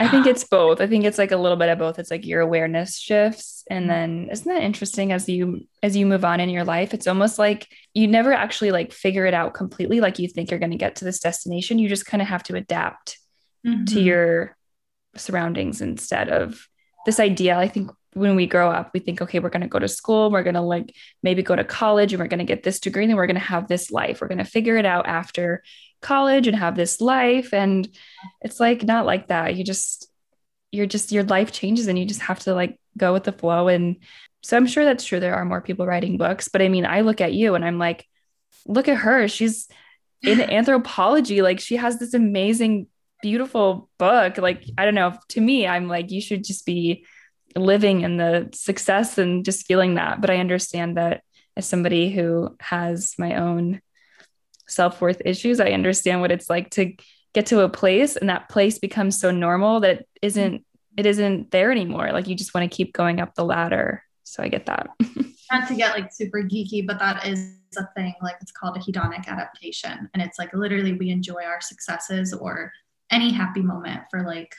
[0.00, 0.80] I think it's both.
[0.80, 1.98] I think it's like a little bit of both.
[1.98, 6.24] It's like your awareness shifts and then isn't that interesting as you as you move
[6.24, 6.92] on in your life?
[6.92, 10.58] It's almost like you never actually like figure it out completely like you think you're
[10.58, 11.78] going to get to this destination.
[11.78, 13.18] You just kind of have to adapt
[13.64, 13.84] mm-hmm.
[13.84, 14.56] to your
[15.16, 16.66] surroundings instead of
[17.06, 17.56] this idea.
[17.56, 20.30] I think when we grow up, we think, okay, we're going to go to school,
[20.30, 23.04] we're going to like maybe go to college and we're going to get this degree
[23.04, 24.20] and then we're going to have this life.
[24.20, 25.62] We're going to figure it out after
[26.00, 27.88] college and have this life and
[28.40, 30.10] it's like not like that you just
[30.70, 33.68] you're just your life changes and you just have to like go with the flow
[33.68, 33.96] and
[34.42, 37.02] so i'm sure that's true there are more people writing books but i mean i
[37.02, 38.06] look at you and i'm like
[38.66, 39.28] look at her.
[39.28, 39.68] She's
[40.22, 41.42] in Anthropologie.
[41.42, 42.86] Like she has this amazing,
[43.22, 44.38] beautiful book.
[44.38, 45.18] Like, I don't know.
[45.30, 47.04] To me, I'm like, you should just be
[47.56, 50.20] living in the success and just feeling that.
[50.20, 51.22] But I understand that
[51.56, 53.80] as somebody who has my own
[54.70, 56.94] self worth issues, I understand what it's like to
[57.34, 60.64] get to a place and that place becomes so normal that it isn't
[60.96, 62.10] it isn't there anymore.
[62.12, 64.02] Like you just want to keep going up the ladder.
[64.24, 64.88] So I get that.
[65.52, 68.14] Not to get like super geeky, but that is a thing.
[68.22, 70.08] Like it's called a hedonic adaptation.
[70.12, 72.72] And it's like literally we enjoy our successes or
[73.10, 74.54] any happy moment for like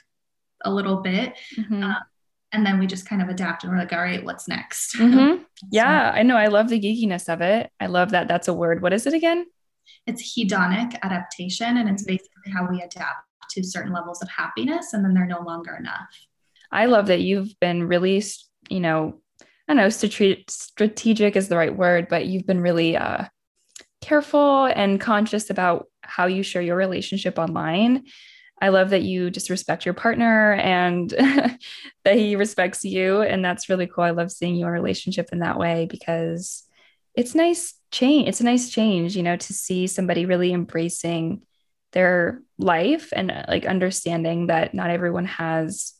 [0.63, 1.37] a little bit.
[1.57, 1.83] Mm-hmm.
[1.83, 1.97] Um,
[2.53, 4.95] and then we just kind of adapt and we're like, all right, what's next?
[4.95, 5.43] Mm-hmm.
[5.71, 6.35] Yeah, I know.
[6.35, 7.69] I love the geekiness of it.
[7.79, 8.27] I love that.
[8.27, 8.81] That's a word.
[8.81, 9.45] What is it again?
[10.07, 11.77] It's hedonic adaptation.
[11.77, 12.13] And it's mm-hmm.
[12.13, 16.09] basically how we adapt to certain levels of happiness and then they're no longer enough.
[16.71, 18.23] I love that you've been really,
[18.69, 19.19] you know,
[19.67, 23.25] I don't know, strategic is the right word, but you've been really uh,
[24.01, 28.05] careful and conscious about how you share your relationship online.
[28.61, 31.09] I love that you just respect your partner and
[32.03, 33.21] that he respects you.
[33.21, 34.03] And that's really cool.
[34.03, 36.63] I love seeing your relationship in that way because
[37.15, 38.27] it's nice change.
[38.27, 41.41] It's a nice change, you know, to see somebody really embracing
[41.91, 45.93] their life and uh, like understanding that not everyone has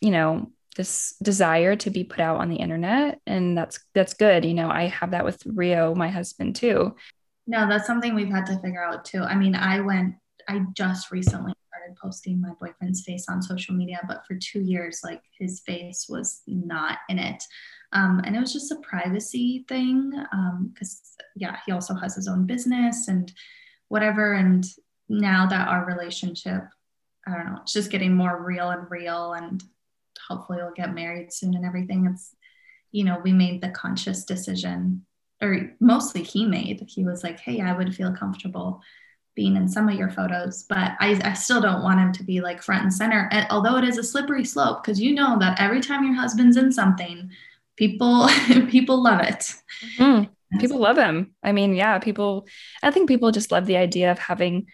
[0.00, 4.44] you know this desire to be put out on the internet and that's that's good
[4.44, 6.94] you know i have that with rio my husband too
[7.46, 10.14] no that's something we've had to figure out too i mean i went
[10.48, 15.00] i just recently started posting my boyfriend's face on social media but for two years
[15.04, 17.42] like his face was not in it
[17.94, 20.10] um, and it was just a privacy thing
[20.72, 23.32] because um, yeah he also has his own business and
[23.88, 24.66] whatever and
[25.08, 26.62] now that our relationship
[27.26, 29.62] i don't know it's just getting more real and real and
[30.28, 32.06] hopefully we'll get married soon and everything.
[32.06, 32.34] It's,
[32.92, 35.04] you know, we made the conscious decision,
[35.42, 36.84] or mostly he made.
[36.88, 38.80] He was like, hey, I would feel comfortable
[39.34, 42.40] being in some of your photos, but I, I still don't want him to be
[42.40, 43.28] like front and center.
[43.32, 46.56] And although it is a slippery slope, because you know that every time your husband's
[46.56, 47.30] in something,
[47.76, 48.28] people
[48.68, 49.54] people love it.
[49.98, 50.58] Mm-hmm.
[50.60, 51.34] People love him.
[51.42, 52.46] I mean, yeah, people.
[52.82, 54.66] I think people just love the idea of having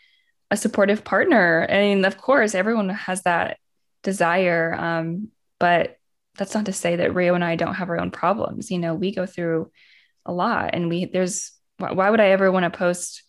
[0.51, 1.67] a supportive partner.
[1.71, 3.59] I mean, of course, everyone has that
[4.03, 4.75] desire.
[4.75, 5.97] Um, but
[6.37, 8.71] that's not to say that Rio and I don't have our own problems.
[8.71, 9.71] You know, we go through
[10.27, 13.23] a lot and we, there's, why would I ever want to post?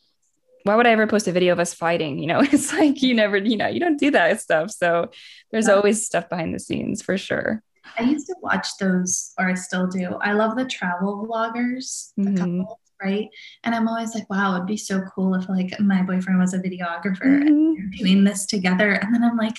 [0.63, 2.19] Why would I ever post a video of us fighting?
[2.19, 4.71] You know, it's like you never, you know, you don't do that stuff.
[4.71, 5.12] So
[5.51, 5.73] there's yeah.
[5.73, 7.63] always stuff behind the scenes for sure.
[7.98, 10.15] I used to watch those, or I still do.
[10.22, 12.36] I love the travel vloggers, mm-hmm.
[12.36, 13.28] couples, right?
[13.63, 16.60] And I'm always like, wow, it'd be so cool if like my boyfriend was a
[16.60, 17.48] videographer mm-hmm.
[17.48, 18.91] and doing this together.
[18.94, 19.58] And then I'm like,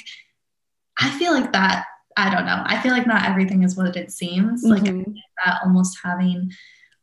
[0.98, 1.84] I feel like that
[2.16, 2.62] I don't know.
[2.64, 4.64] I feel like not everything is what it seems.
[4.64, 4.98] Mm-hmm.
[4.98, 5.06] Like
[5.44, 6.50] that almost having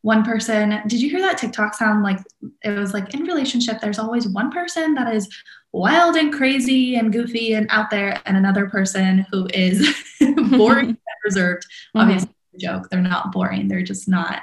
[0.02, 0.82] one person.
[0.88, 2.20] Did you hear that TikTok sound like
[2.64, 5.28] it was like in relationship, there's always one person that is
[5.72, 9.94] wild and crazy and goofy and out there, and another person who is
[10.52, 11.64] boring reserved.
[11.64, 12.00] Mm-hmm.
[12.00, 12.30] Obviously,
[12.60, 12.90] joke.
[12.90, 13.68] They're not boring.
[13.68, 14.42] They're just not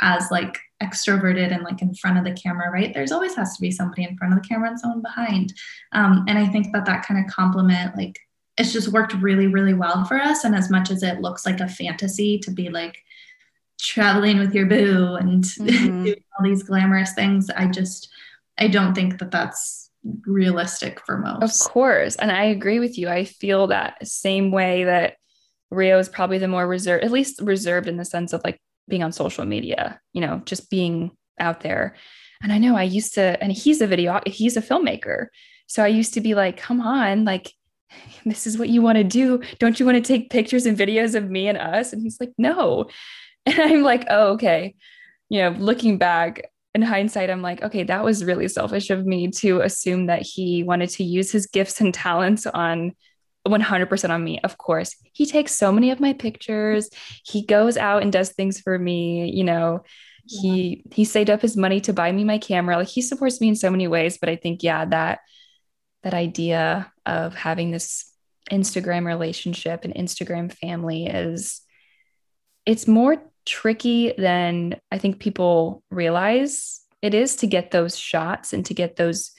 [0.00, 2.92] as like extroverted and like in front of the camera, right?
[2.94, 5.52] There's always has to be somebody in front of the camera and someone behind.
[5.92, 8.18] Um, and I think that that kind of compliment like
[8.56, 10.44] it's just worked really, really well for us.
[10.44, 13.02] And as much as it looks like a fantasy to be like
[13.80, 16.04] traveling with your boo and mm-hmm.
[16.04, 18.10] doing all these glamorous things, I just,
[18.58, 19.90] I don't think that that's
[20.26, 21.42] realistic for most.
[21.42, 22.16] Of course.
[22.16, 23.08] And I agree with you.
[23.08, 25.16] I feel that same way that
[25.70, 29.02] Rio is probably the more reserved, at least reserved in the sense of like being
[29.02, 31.96] on social media, you know, just being out there.
[32.42, 35.26] And I know I used to, and he's a video, he's a filmmaker.
[35.66, 37.52] So I used to be like, come on, like
[38.24, 39.40] this is what you want to do.
[39.58, 41.92] Don't you want to take pictures and videos of me and us?
[41.92, 42.88] And he's like, no.
[43.46, 44.74] And I'm like, oh, okay.
[45.30, 49.28] You know, looking back in hindsight, I'm like, okay, that was really selfish of me
[49.38, 52.92] to assume that he wanted to use his gifts and talents on
[53.46, 54.40] 100% on me.
[54.44, 56.90] Of course, he takes so many of my pictures.
[57.24, 59.30] He goes out and does things for me.
[59.30, 59.84] You know,
[60.26, 60.42] yeah.
[60.42, 62.76] he he saved up his money to buy me my camera.
[62.76, 64.18] Like he supports me in so many ways.
[64.18, 65.20] But I think, yeah, that
[66.02, 68.10] that idea of having this
[68.50, 71.62] Instagram relationship and Instagram family is
[72.66, 78.64] it's more tricky than I think people realize it is to get those shots and
[78.66, 79.32] to get those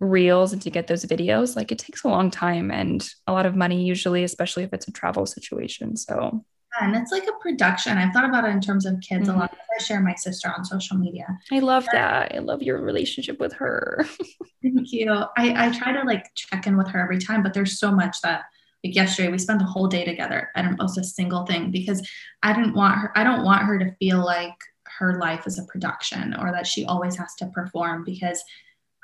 [0.00, 1.56] reels and to get those videos.
[1.56, 4.88] Like it takes a long time and a lot of money, usually, especially if it's
[4.88, 5.96] a travel situation.
[5.96, 6.44] So
[6.80, 7.98] yeah, and it's like a production.
[7.98, 9.36] I've thought about it in terms of kids mm-hmm.
[9.36, 9.56] a lot.
[9.78, 11.26] I share my sister on social media.
[11.52, 12.32] I love that.
[12.34, 14.04] I love your relationship with her.
[14.62, 15.12] Thank you.
[15.36, 18.20] I, I try to like check in with her every time, but there's so much
[18.22, 18.44] that
[18.84, 20.50] like yesterday we spent the whole day together.
[20.54, 22.06] I didn't post a single thing because
[22.42, 24.54] I didn't want her, I don't want her to feel like
[24.98, 28.42] her life is a production or that she always has to perform because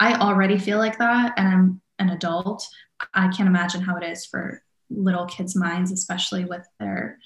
[0.01, 2.67] I already feel like that and I'm an adult.
[3.15, 7.19] I can't imagine how it is for little kids' minds, especially with their,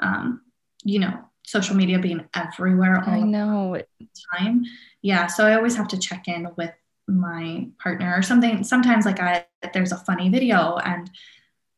[0.00, 0.40] um,
[0.84, 3.78] you know, social media being everywhere all I know.
[4.00, 4.64] the time.
[5.02, 5.26] Yeah.
[5.26, 6.72] So I always have to check in with
[7.06, 8.64] my partner or something.
[8.64, 9.44] Sometimes like I
[9.74, 11.10] there's a funny video and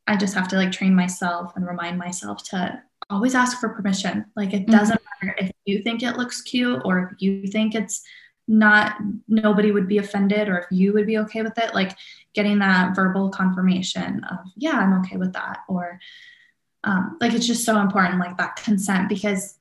[0.07, 2.81] I just have to like train myself and remind myself to
[3.11, 4.25] always ask for permission.
[4.37, 5.27] Like it doesn't mm-hmm.
[5.27, 8.03] matter if you think it looks cute or if you think it's
[8.49, 8.97] not
[9.29, 11.97] nobody would be offended or if you would be okay with it like
[12.33, 15.99] getting that verbal confirmation of yeah i'm okay with that or
[16.85, 19.59] um, like it's just so important like that consent because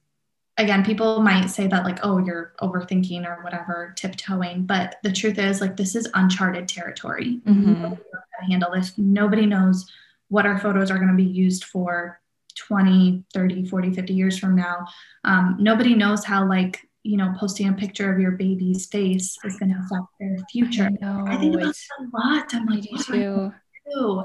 [0.57, 5.39] again people might say that like oh you're overthinking or whatever tiptoeing but the truth
[5.39, 7.41] is like this is uncharted territory.
[7.45, 7.93] Mm-hmm.
[8.49, 8.97] handle this.
[8.97, 9.91] Nobody knows
[10.29, 12.19] what our photos are going to be used for
[12.55, 14.85] 20 30 40 50 years from now.
[15.23, 19.59] Um, nobody knows how like you know, posting a picture of your baby's face is
[19.59, 20.85] going to affect their future.
[20.85, 22.53] I, know, I think about it a lot.
[22.53, 23.51] I'm like, what too.
[23.93, 24.23] do?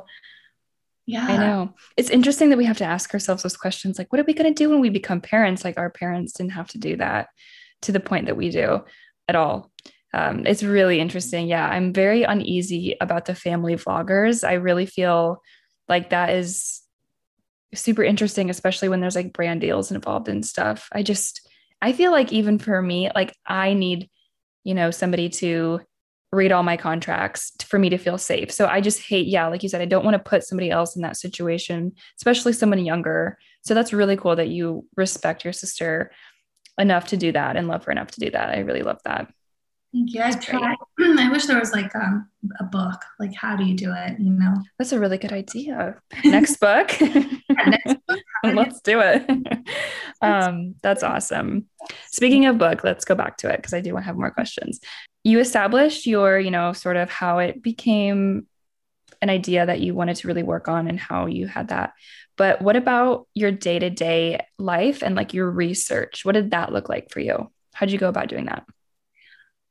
[1.04, 1.26] Yeah.
[1.26, 1.74] I know.
[1.98, 4.52] It's interesting that we have to ask ourselves those questions like, what are we going
[4.52, 5.62] to do when we become parents?
[5.62, 7.28] Like, our parents didn't have to do that
[7.82, 8.82] to the point that we do
[9.28, 9.70] at all.
[10.14, 11.48] Um, it's really interesting.
[11.48, 11.68] Yeah.
[11.68, 14.42] I'm very uneasy about the family vloggers.
[14.42, 15.42] I really feel
[15.86, 16.80] like that is
[17.74, 20.88] super interesting, especially when there's like brand deals involved and stuff.
[20.92, 21.46] I just,
[21.82, 24.10] I feel like even for me, like I need,
[24.64, 25.80] you know, somebody to
[26.32, 28.52] read all my contracts for me to feel safe.
[28.52, 30.94] So I just hate, yeah, like you said, I don't want to put somebody else
[30.94, 33.36] in that situation, especially someone younger.
[33.62, 36.12] So that's really cool that you respect your sister
[36.78, 38.50] enough to do that and love her enough to do that.
[38.50, 39.32] I really love that.
[39.92, 40.22] Thank you.
[40.22, 40.76] I try.
[41.00, 42.28] I wish there was like um,
[42.60, 43.00] a book.
[43.18, 44.20] Like, how do you do it?
[44.20, 45.96] You know, that's a really good idea.
[46.24, 46.98] Next book.
[47.00, 48.20] yeah, next book.
[48.44, 49.28] let's do it.
[50.22, 51.66] um, that's awesome.
[52.12, 54.30] Speaking of book, let's go back to it because I do want to have more
[54.30, 54.80] questions.
[55.24, 58.46] You established your, you know, sort of how it became
[59.22, 61.92] an idea that you wanted to really work on and how you had that.
[62.36, 66.24] But what about your day to day life and like your research?
[66.24, 67.50] What did that look like for you?
[67.74, 68.64] How did you go about doing that?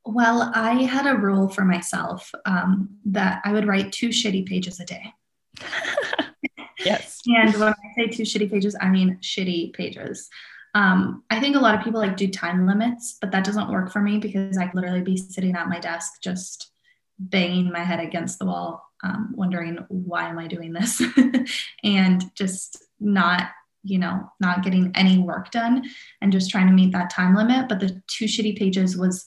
[0.06, 4.80] Well, I had a rule for myself um, that I would write two shitty pages
[4.80, 5.14] a day.
[6.86, 7.22] yes.
[7.28, 10.30] and when I say two shitty pages, I mean shitty pages.
[10.76, 13.92] Um, I think a lot of people like do time limits, but that doesn't work
[13.92, 16.72] for me because I literally be sitting at my desk just
[17.18, 21.02] banging my head against the wall, um, wondering why am I doing this,
[21.84, 23.50] and just not
[23.84, 25.90] you know not getting any work done
[26.22, 27.68] and just trying to meet that time limit.
[27.68, 29.26] But the two shitty pages was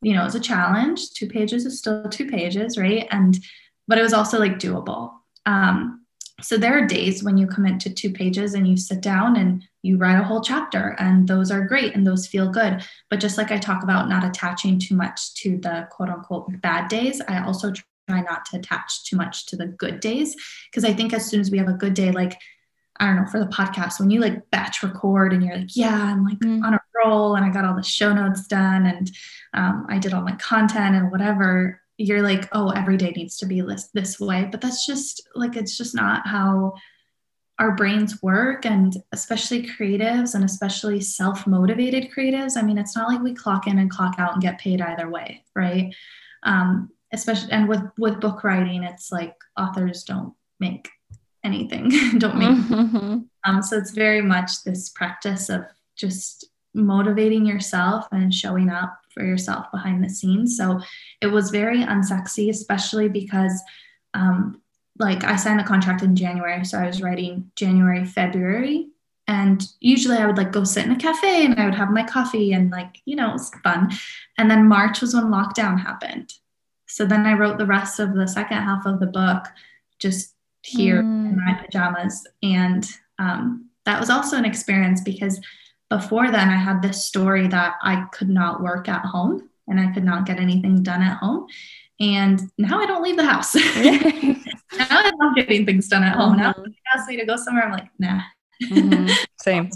[0.00, 1.10] you know, it was a challenge.
[1.10, 3.06] Two pages is still two pages, right?
[3.10, 3.38] And
[3.86, 5.12] but it was also like doable.
[5.46, 6.04] Um,
[6.40, 9.64] so there are days when you commit to two pages and you sit down and
[9.82, 12.84] you write a whole chapter, and those are great and those feel good.
[13.10, 16.88] But just like I talk about not attaching too much to the quote unquote bad
[16.88, 17.72] days, I also
[18.08, 20.36] try not to attach too much to the good days
[20.70, 22.38] because I think as soon as we have a good day, like
[23.00, 26.02] I don't know, for the podcast, when you like batch record and you're like, yeah,
[26.02, 26.62] I'm like mm.
[26.64, 29.10] on a roll and I got all the show notes done and
[29.54, 33.46] um, I did all my content and whatever, you're like, oh, every day needs to
[33.46, 34.48] be this, this way.
[34.50, 36.74] But that's just like, it's just not how
[37.58, 38.66] our brains work.
[38.66, 42.56] And especially creatives and especially self motivated creatives.
[42.56, 45.08] I mean, it's not like we clock in and clock out and get paid either
[45.08, 45.94] way, right?
[46.44, 50.88] Um, especially, and with, with book writing, it's like authors don't make
[51.48, 51.84] anything
[52.18, 53.18] don't make mm-hmm.
[53.44, 55.62] um, so it's very much this practice of
[55.96, 60.56] just motivating yourself and showing up for yourself behind the scenes.
[60.56, 60.80] So
[61.20, 63.60] it was very unsexy especially because
[64.14, 64.62] um,
[64.98, 68.88] like i signed the contract in january so i was writing january february
[69.26, 72.02] and usually i would like go sit in a cafe and i would have my
[72.02, 73.90] coffee and like you know it was fun.
[74.36, 76.32] And then march was when lockdown happened.
[76.86, 79.44] So then i wrote the rest of the second half of the book
[79.98, 81.30] just here mm.
[81.30, 82.26] in my pajamas.
[82.42, 82.86] And
[83.18, 85.40] um, that was also an experience because
[85.90, 89.92] before then I had this story that I could not work at home and I
[89.92, 91.46] could not get anything done at home.
[92.00, 93.54] And now I don't leave the house.
[93.54, 96.32] now I love getting things done at home.
[96.32, 96.42] Mm-hmm.
[96.42, 98.20] Now if ask me to go somewhere, I'm like, nah.
[98.62, 99.08] Mm-hmm.
[99.40, 99.70] Same.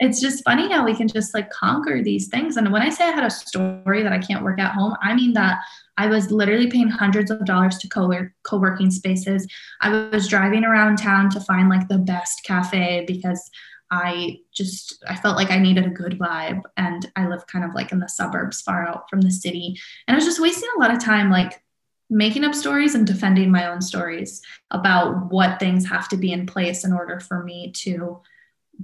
[0.00, 2.56] it's just funny how we can just like conquer these things.
[2.56, 5.14] And when I say I had a story that I can't work at home, I
[5.14, 5.58] mean that
[5.96, 8.10] I was literally paying hundreds of dollars to co
[8.42, 9.46] co-working spaces.
[9.80, 13.50] I was driving around town to find like the best cafe because
[13.90, 17.74] I just I felt like I needed a good vibe and I live kind of
[17.74, 19.78] like in the suburbs far out from the city
[20.08, 21.62] and I was just wasting a lot of time like
[22.10, 26.46] making up stories and defending my own stories about what things have to be in
[26.46, 28.20] place in order for me to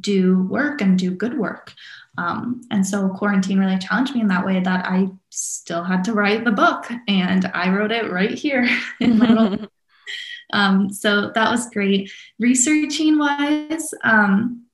[0.00, 1.72] do work and do good work.
[2.18, 6.12] Um, and so quarantine really challenged me in that way that I still had to
[6.12, 8.68] write the book and I wrote it right here
[9.00, 9.68] in my little.
[10.52, 12.10] um, so that was great.
[12.38, 14.66] Researching wise, um,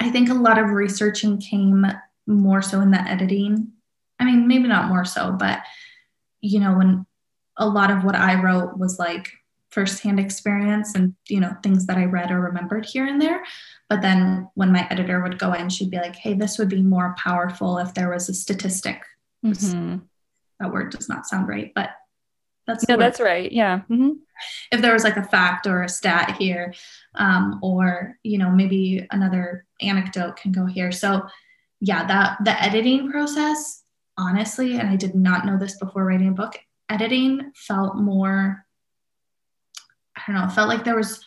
[0.00, 1.86] I think a lot of researching came
[2.26, 3.72] more so in the editing.
[4.20, 5.60] I mean, maybe not more so, but
[6.40, 7.06] you know, when
[7.56, 9.30] a lot of what I wrote was like
[9.76, 13.44] firsthand experience and you know things that I read or remembered here and there.
[13.90, 16.82] But then when my editor would go in, she'd be like, hey, this would be
[16.82, 19.02] more powerful if there was a statistic.
[19.44, 19.98] Mm-hmm.
[20.60, 21.90] That word does not sound right, but
[22.66, 23.52] that's yeah, that's right.
[23.52, 23.80] Yeah.
[23.90, 24.12] Mm-hmm.
[24.72, 26.72] If there was like a fact or a stat here,
[27.14, 30.90] um, or you know, maybe another anecdote can go here.
[30.90, 31.26] So
[31.80, 33.84] yeah, that the editing process,
[34.16, 36.58] honestly, and I did not know this before writing a book,
[36.88, 38.65] editing felt more,
[40.26, 41.24] I don't know, it felt like there was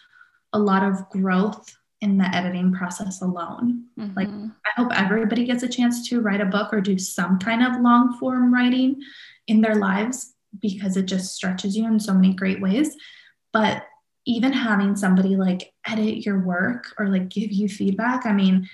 [0.54, 3.86] a lot of growth in the editing process alone.
[4.00, 4.16] Mm-hmm.
[4.16, 7.64] Like, I hope everybody gets a chance to write a book or do some kind
[7.64, 9.02] of long form writing
[9.47, 12.95] in their lives because it just stretches you in so many great ways.
[13.52, 13.86] But
[14.26, 18.70] even having somebody like edit your work or like give you feedback, I mean,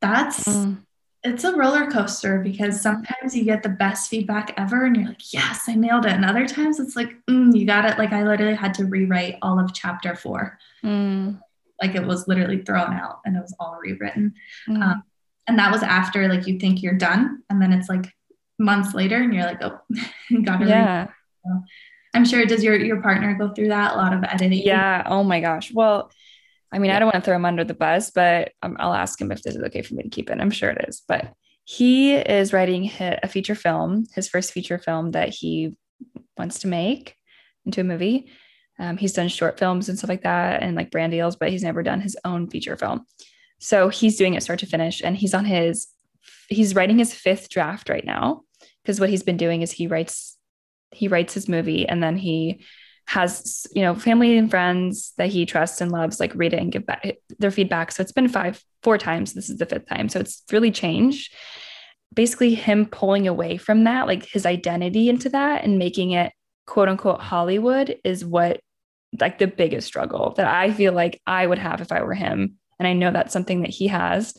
[0.00, 0.78] that's mm
[1.24, 5.32] it's a roller coaster because sometimes you get the best feedback ever and you're like,
[5.32, 6.12] yes, I nailed it.
[6.12, 7.98] And other times it's like, mm, you got it.
[7.98, 10.58] Like I literally had to rewrite all of chapter four.
[10.84, 11.40] Mm.
[11.80, 14.34] Like it was literally thrown out and it was all rewritten.
[14.68, 14.82] Mm.
[14.82, 15.02] Um,
[15.46, 17.42] and that was after like you think you're done.
[17.48, 18.12] And then it's like
[18.58, 19.80] months later and you're like, oh,
[20.44, 20.68] got it.
[20.68, 21.06] Yeah.
[21.42, 21.62] So
[22.12, 23.94] I'm sure does your, your partner go through that?
[23.94, 24.58] A lot of editing?
[24.58, 25.02] Yeah.
[25.06, 25.72] Oh my gosh.
[25.72, 26.10] Well,
[26.74, 26.96] I mean, yeah.
[26.96, 29.42] I don't want to throw him under the bus, but um, I'll ask him if
[29.42, 30.40] this is okay for me to keep it.
[30.40, 31.02] I'm sure it is.
[31.06, 35.76] But he is writing a feature film, his first feature film that he
[36.36, 37.14] wants to make
[37.64, 38.28] into a movie.
[38.80, 41.62] Um, he's done short films and stuff like that and like brand deals, but he's
[41.62, 43.06] never done his own feature film.
[43.60, 45.86] So he's doing it start to finish and he's on his,
[46.48, 48.42] he's writing his fifth draft right now.
[48.82, 50.36] Because what he's been doing is he writes,
[50.90, 52.64] he writes his movie and then he
[53.06, 56.72] has you know family and friends that he trusts and loves like read it and
[56.72, 57.92] give back their feedback.
[57.92, 59.32] So it's been five four times.
[59.32, 60.08] This is the fifth time.
[60.08, 61.34] So it's really changed.
[62.12, 66.32] Basically him pulling away from that like his identity into that and making it
[66.66, 68.60] quote unquote hollywood is what
[69.20, 72.54] like the biggest struggle that i feel like i would have if i were him.
[72.78, 74.34] And i know that's something that he has.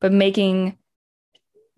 [0.00, 0.76] But making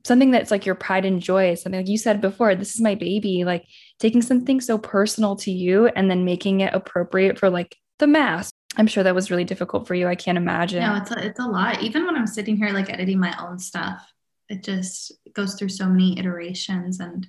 [0.05, 2.95] something that's like your pride and joy, something like you said before, this is my
[2.95, 3.65] baby, like
[3.99, 8.51] taking something so personal to you and then making it appropriate for like the mass.
[8.77, 10.09] I'm sure that was really difficult for you.
[10.09, 10.81] I can't imagine.
[10.81, 11.83] No, it's a, it's a lot.
[11.83, 14.05] Even when I'm sitting here like editing my own stuff,
[14.49, 17.27] it just goes through so many iterations and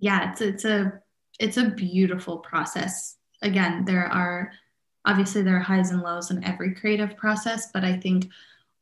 [0.00, 0.92] yeah, it's it's a
[1.38, 3.16] it's a beautiful process.
[3.40, 4.52] Again, there are
[5.04, 8.28] obviously there are highs and lows in every creative process, but I think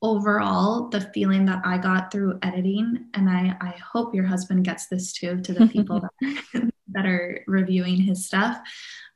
[0.03, 4.87] overall the feeling that i got through editing and i i hope your husband gets
[4.87, 8.59] this too to the people that, that are reviewing his stuff.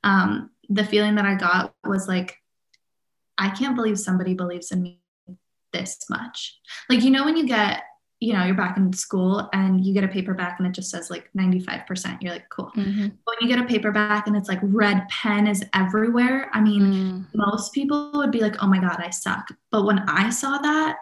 [0.02, 2.36] Um, the feeling that i got was like
[3.38, 5.00] i can't believe somebody believes in me
[5.74, 6.58] this much.
[6.88, 7.82] Like you know when you get
[8.20, 11.10] you know you're back in school and you get a paperback and it just says
[11.10, 12.70] like 95% you're like cool.
[12.76, 13.02] Mm-hmm.
[13.02, 17.26] when you get a paperback and it's like red pen is everywhere i mean mm.
[17.34, 19.48] most people would be like oh my god i suck.
[19.70, 20.96] But when i saw that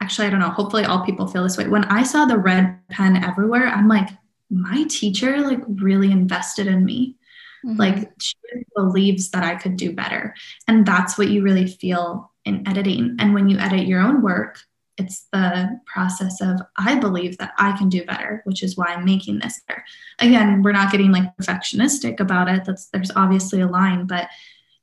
[0.00, 1.68] actually i don't know hopefully all people feel this way.
[1.68, 4.10] When i saw the red pen everywhere i'm like
[4.50, 7.16] my teacher like really invested in me.
[7.64, 7.78] Mm-hmm.
[7.78, 8.34] like she
[8.74, 10.34] believes that i could do better.
[10.66, 13.14] And that's what you really feel in editing.
[13.20, 14.58] And when you edit your own work
[15.02, 19.04] it's the process of i believe that i can do better which is why i'm
[19.04, 19.84] making this better.
[20.18, 22.64] Again we're not getting like perfectionistic about it.
[22.64, 24.28] That's there's obviously a line but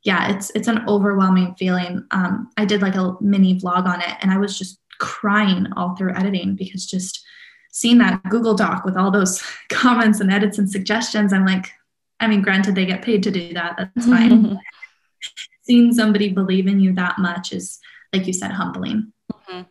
[0.04, 2.06] yeah it's it's an overwhelming feeling.
[2.12, 5.96] Um, i did like a mini vlog on it and i was just crying all
[5.96, 7.26] through editing because just
[7.72, 11.72] seeing that google doc with all those comments and edits and suggestions i'm like
[12.20, 13.76] i mean granted they get paid to do that.
[13.78, 14.60] That's fine.
[15.64, 17.80] Seeing somebody believe in you that much is
[18.12, 19.14] like you said humbling
[19.50, 19.62] Mm-hmm.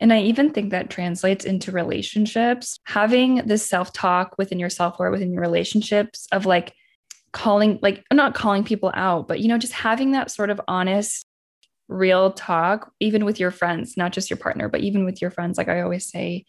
[0.00, 2.78] And I even think that translates into relationships.
[2.84, 6.74] Having this self talk within yourself or within your relationships of like
[7.32, 11.26] calling, like not calling people out, but you know, just having that sort of honest,
[11.88, 15.58] real talk, even with your friends, not just your partner, but even with your friends.
[15.58, 16.44] Like I always say,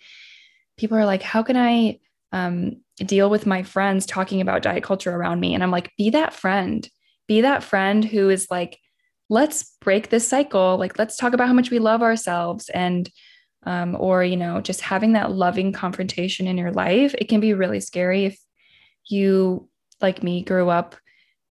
[0.78, 2.00] people are like, how can I
[2.32, 5.54] um, deal with my friends talking about diet culture around me?
[5.54, 6.88] And I'm like, be that friend,
[7.28, 8.80] be that friend who is like,
[9.32, 10.78] let's break this cycle.
[10.78, 13.10] Like, let's talk about how much we love ourselves and,
[13.64, 17.16] um, or, you know, just having that loving confrontation in your life.
[17.18, 18.38] It can be really scary if
[19.06, 19.70] you,
[20.02, 20.98] like me, grew up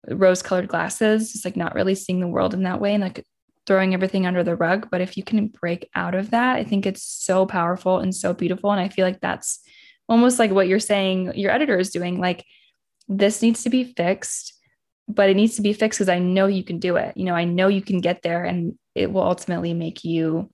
[0.08, 2.92] rose colored glasses, just like not really seeing the world in that way.
[2.92, 3.24] And like
[3.66, 4.88] throwing everything under the rug.
[4.90, 8.34] But if you can break out of that, I think it's so powerful and so
[8.34, 8.72] beautiful.
[8.72, 9.60] And I feel like that's
[10.06, 12.20] almost like what you're saying your editor is doing.
[12.20, 12.44] Like,
[13.08, 14.54] this needs to be fixed,
[15.14, 17.16] but it needs to be fixed because I know you can do it.
[17.16, 20.50] You know, I know you can get there and it will ultimately make you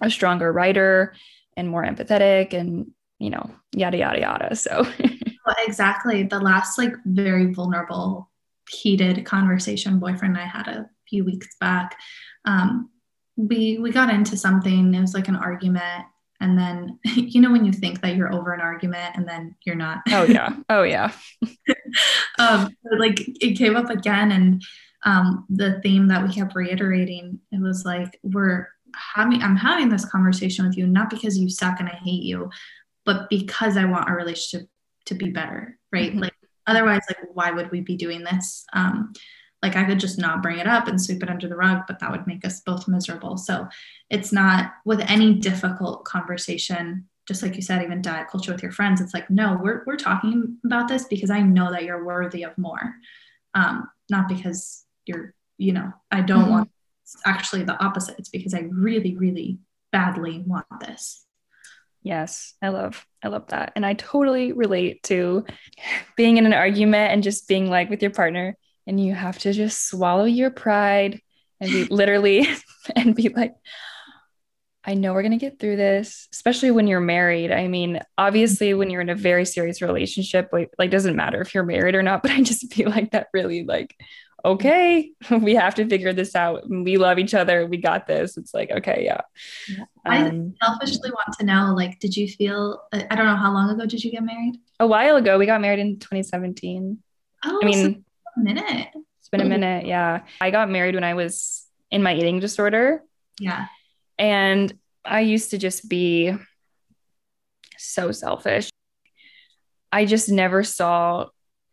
[0.00, 1.14] a stronger writer
[1.56, 4.56] and more empathetic and, you know, yada, yada, yada.
[4.56, 4.86] So,
[5.66, 6.22] exactly.
[6.22, 8.30] The last, like, very vulnerable,
[8.70, 11.96] heated conversation boyfriend and I had a few weeks back,
[12.44, 12.90] um,
[13.36, 14.92] we we got into something.
[14.92, 16.04] It was like an argument,
[16.40, 19.76] and then you know when you think that you're over an argument and then you're
[19.76, 19.98] not.
[20.10, 20.56] Oh yeah.
[20.68, 21.12] Oh yeah.
[22.38, 24.62] um, like it came up again, and
[25.04, 28.68] um, the theme that we kept reiterating, it was like we're
[29.14, 29.42] having.
[29.42, 32.50] I'm having this conversation with you not because you suck and I hate you,
[33.04, 34.68] but because I want our relationship
[35.06, 36.10] to be better, right?
[36.10, 36.20] Mm-hmm.
[36.20, 36.34] Like
[36.66, 38.64] otherwise, like why would we be doing this?
[38.72, 39.12] Um,
[39.62, 41.98] like I could just not bring it up and sweep it under the rug, but
[41.98, 43.36] that would make us both miserable.
[43.36, 43.66] So
[44.08, 48.72] it's not with any difficult conversation, just like you said, even diet culture with your
[48.72, 52.42] friends, it's like, no, we're, we're talking about this because I know that you're worthy
[52.42, 52.94] of more.
[53.54, 56.50] Um, not because you're, you know, I don't mm-hmm.
[56.50, 56.70] want
[57.08, 58.18] it's actually the opposite.
[58.18, 59.58] It's because I really, really
[59.92, 61.24] badly want this.
[62.02, 63.72] Yes, I love I love that.
[63.74, 65.44] And I totally relate to
[66.16, 68.56] being in an argument and just being like with your partner,
[68.86, 71.20] and you have to just swallow your pride
[71.60, 72.46] and be literally
[72.96, 73.54] and be like
[74.88, 77.52] I know we're going to get through this, especially when you're married.
[77.52, 81.54] I mean, obviously when you're in a very serious relationship, like, like doesn't matter if
[81.54, 83.94] you're married or not, but I just feel like that really like
[84.44, 85.10] okay,
[85.42, 86.62] we have to figure this out.
[86.70, 87.66] We love each other.
[87.66, 88.36] We got this.
[88.36, 89.20] It's like, okay, yeah.
[90.06, 93.68] Um, I selfishly want to know, like, did you feel, I don't know, how long
[93.68, 94.54] ago did you get married?
[94.80, 95.38] A while ago.
[95.38, 96.98] We got married in 2017.
[97.44, 98.04] Oh, I mean,
[98.36, 98.88] a minute.
[99.18, 99.86] It's been a minute.
[99.86, 100.22] Yeah.
[100.40, 103.02] I got married when I was in my eating disorder.
[103.40, 103.66] Yeah.
[104.18, 104.72] And
[105.04, 106.34] I used to just be
[107.76, 108.70] so selfish.
[109.92, 111.28] I just never saw,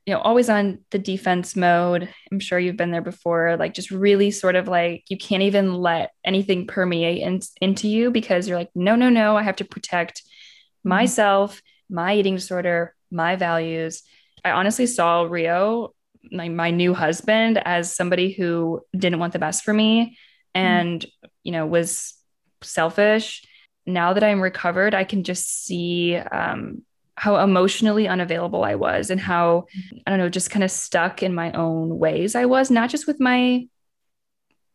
[0.05, 2.07] you know, always on the defense mode.
[2.31, 5.73] I'm sure you've been there before, like just really sort of like you can't even
[5.73, 9.65] let anything permeate in, into you because you're like, no, no, no, I have to
[9.65, 10.89] protect mm-hmm.
[10.89, 14.03] myself, my eating disorder, my values.
[14.43, 15.95] I honestly saw Rio
[16.31, 20.17] my, my new husband as somebody who didn't want the best for me
[20.53, 21.29] and mm.
[21.43, 22.14] you know was
[22.62, 23.45] selfish.
[23.86, 26.82] Now that i'm recovered i can just see um,
[27.16, 29.68] how emotionally unavailable i was and how
[30.06, 33.06] i don't know just kind of stuck in my own ways i was not just
[33.06, 33.68] with my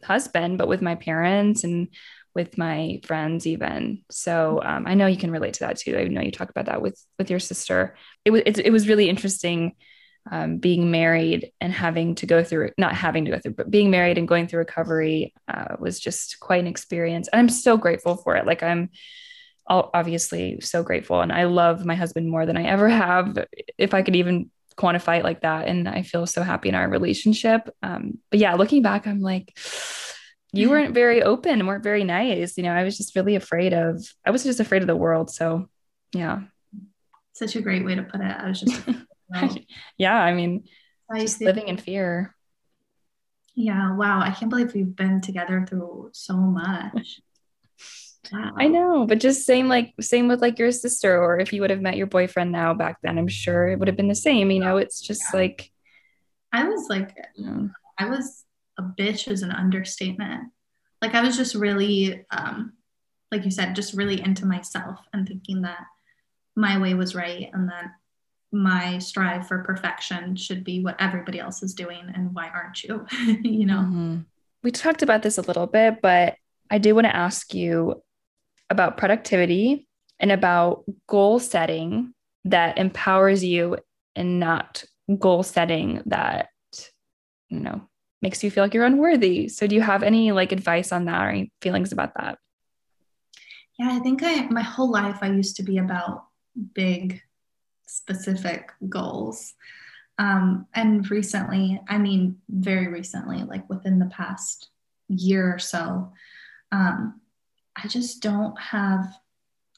[0.05, 1.89] husband but with my parents and
[2.35, 4.05] with my friends even.
[4.11, 5.97] So um, i know you can relate to that too.
[5.97, 7.97] I know you talk about that with with your sister.
[8.24, 9.74] It was it, it was really interesting
[10.30, 13.90] um, being married and having to go through not having to go through but being
[13.90, 17.28] married and going through recovery uh, was just quite an experience.
[17.28, 18.46] And i'm so grateful for it.
[18.46, 18.90] Like i'm
[19.66, 21.20] obviously so grateful.
[21.20, 23.38] And i love my husband more than i ever have
[23.78, 25.68] if i could even quantify it like that.
[25.68, 27.68] And i feel so happy in our relationship.
[27.82, 29.56] Um, but yeah looking back i'm like
[30.52, 32.56] you weren't very open and weren't very nice.
[32.56, 35.30] You know i was just really afraid of i was just afraid of the world.
[35.30, 35.68] So
[36.12, 36.40] yeah.
[37.32, 38.24] Such a great way to put it.
[38.24, 38.82] I was just
[39.99, 40.64] yeah, I mean,
[41.11, 42.35] I just living in fear.
[43.55, 44.20] Yeah, wow.
[44.20, 47.20] I can't believe we've been together through so much.
[48.33, 48.53] Wow.
[48.57, 51.70] I know, but just same like same with like your sister, or if you would
[51.70, 54.51] have met your boyfriend now back then, I'm sure it would have been the same.
[54.51, 55.41] You know, it's just yeah.
[55.41, 55.70] like
[56.53, 57.16] I was like
[57.99, 58.45] I was
[58.78, 60.51] a bitch is an understatement.
[61.03, 62.74] Like I was just really um
[63.33, 65.85] like you said, just really into myself and thinking that
[66.57, 67.93] my way was right and that
[68.53, 73.07] my strive for perfection should be what everybody else is doing and why aren't you?
[73.42, 73.78] You know?
[73.78, 74.16] Mm-hmm.
[74.62, 76.36] we talked about this a little bit but
[76.70, 78.03] i do want to ask you
[78.68, 79.86] about productivity
[80.18, 82.12] and about goal setting
[82.44, 83.78] that empowers you
[84.14, 84.84] and not
[85.18, 86.48] goal setting that
[87.48, 87.82] you know
[88.22, 89.48] makes you feel like you're unworthy.
[89.48, 92.38] So do you have any like advice on that or any feelings about that?
[93.78, 96.26] Yeah i think i my whole life i used to be about
[96.74, 97.22] big
[97.91, 99.55] specific goals.
[100.18, 104.68] Um, and recently, I mean, very recently, like within the past
[105.09, 106.12] year or so,
[106.72, 107.20] um,
[107.74, 109.07] I just don't have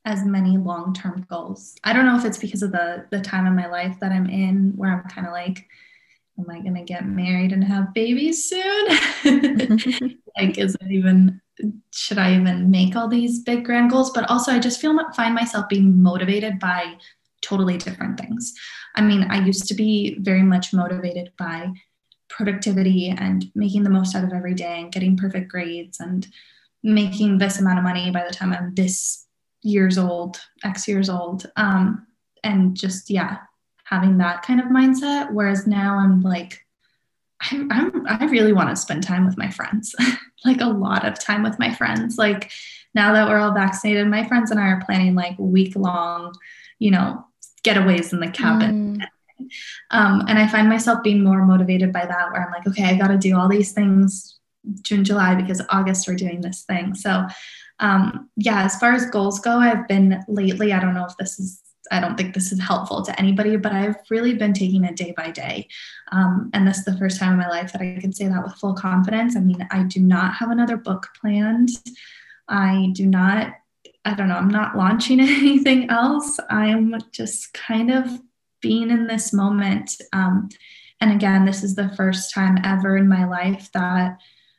[0.04, 1.76] as many long-term goals.
[1.84, 4.28] I don't know if it's because of the the time in my life that I'm
[4.28, 5.68] in where I'm kind of like,
[6.38, 8.86] am I gonna get married and have babies soon?
[10.36, 11.40] like, is it even
[11.92, 14.10] should I even make all these big grand goals?
[14.10, 16.96] But also I just feel find myself being motivated by
[17.42, 18.54] totally different things.
[18.94, 21.72] I mean, I used to be very much motivated by
[22.28, 26.26] productivity and making the most out of every day and getting perfect grades and
[26.82, 29.26] making this amount of money by the time I'm this
[29.62, 31.50] years old, X years old.
[31.56, 32.06] Um,
[32.42, 33.38] and just, yeah,
[33.84, 35.30] having that kind of mindset.
[35.32, 36.64] Whereas now I'm like,
[37.50, 39.94] I'm, I'm I really want to spend time with my friends,
[40.44, 42.16] like a lot of time with my friends.
[42.16, 42.50] Like
[42.94, 46.34] now that we're all vaccinated, my friends and I are planning like week long,
[46.78, 47.26] you know,
[47.64, 48.98] getaways in the cabin.
[48.98, 49.46] Mm.
[49.90, 52.96] Um, and I find myself being more motivated by that, where I'm like, okay, I
[52.96, 54.38] got to do all these things
[54.82, 56.94] June, July, because August we're doing this thing.
[56.94, 57.26] So,
[57.80, 61.38] um, yeah, as far as goals go, I've been lately, I don't know if this
[61.38, 61.60] is,
[61.90, 65.12] I don't think this is helpful to anybody, but I've really been taking it day
[65.16, 65.66] by day.
[66.12, 68.44] Um, and this is the first time in my life that I can say that
[68.44, 69.36] with full confidence.
[69.36, 71.70] I mean, I do not have another book planned.
[72.48, 73.54] I do not,
[74.04, 76.38] I don't know, I'm not launching anything else.
[76.50, 78.20] I'm just kind of
[78.60, 79.92] being in this moment.
[80.12, 80.48] Um,
[81.00, 84.18] and again, this is the first time ever in my life that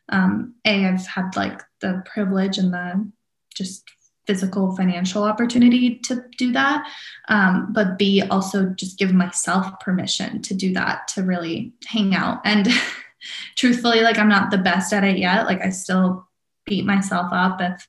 [0.09, 3.11] um, a I've had like the privilege and the
[3.55, 3.83] just
[4.27, 6.87] physical financial opportunity to do that
[7.27, 12.39] um, but b also just give myself permission to do that to really hang out
[12.45, 12.69] and
[13.57, 16.25] truthfully like i'm not the best at it yet like i still
[16.65, 17.85] beat myself up if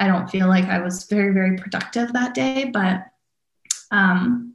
[0.00, 3.06] i don't feel like i was very very productive that day but
[3.92, 4.54] um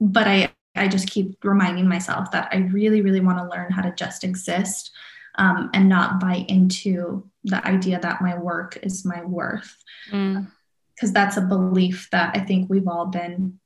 [0.00, 3.82] but i i just keep reminding myself that i really really want to learn how
[3.82, 4.90] to just exist
[5.36, 9.76] um, and not buy into the idea that my work is my worth.
[10.06, 11.12] Because mm.
[11.12, 13.58] that's a belief that I think we've all been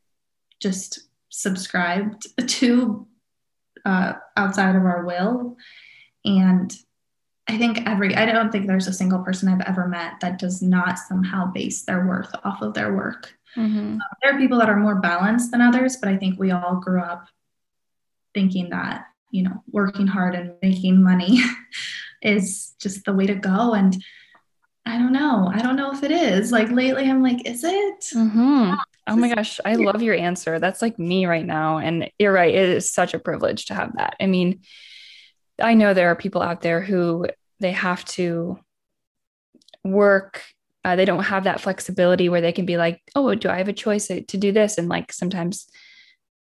[0.61, 3.07] just subscribed to
[3.85, 5.57] uh, outside of our will.
[6.25, 6.73] And
[7.49, 10.63] I think every, I don't think there's a single person I've ever met that does
[10.63, 13.35] not somehow base their worth off of their work.
[13.57, 13.79] Mm-hmm.
[13.79, 16.77] Um, there are people that are more balanced than others, but I think we all
[16.77, 17.27] grew up
[18.35, 21.41] thinking that you know working hard and making money
[22.23, 23.75] is just the way to go.
[23.75, 23.97] And
[24.85, 25.51] i don't know.
[25.53, 26.53] I don't know if it is.
[26.53, 28.05] Like lately i'm like is it?
[28.15, 28.75] Mm-hmm.
[29.09, 29.59] oh my gosh.
[29.65, 30.59] I love your answer.
[30.59, 31.79] That's like me right now.
[31.79, 32.55] And you're right.
[32.55, 34.17] It is such a privilege to have that.
[34.21, 34.61] I mean
[35.61, 37.27] i know there are people out there who
[37.61, 38.59] they have to
[39.85, 40.43] work
[40.85, 43.69] uh, they don't have that flexibility where they can be like oh do i have
[43.69, 45.67] a choice to do this and like sometimes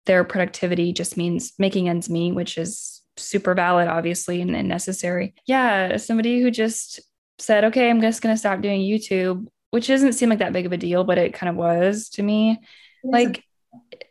[0.07, 5.35] their productivity just means making ends meet, which is super valid, obviously, and, and necessary.
[5.45, 6.99] Yeah, somebody who just
[7.37, 10.65] said, okay, I'm just going to stop doing YouTube, which doesn't seem like that big
[10.65, 12.59] of a deal, but it kind of was to me.
[13.03, 13.43] Like,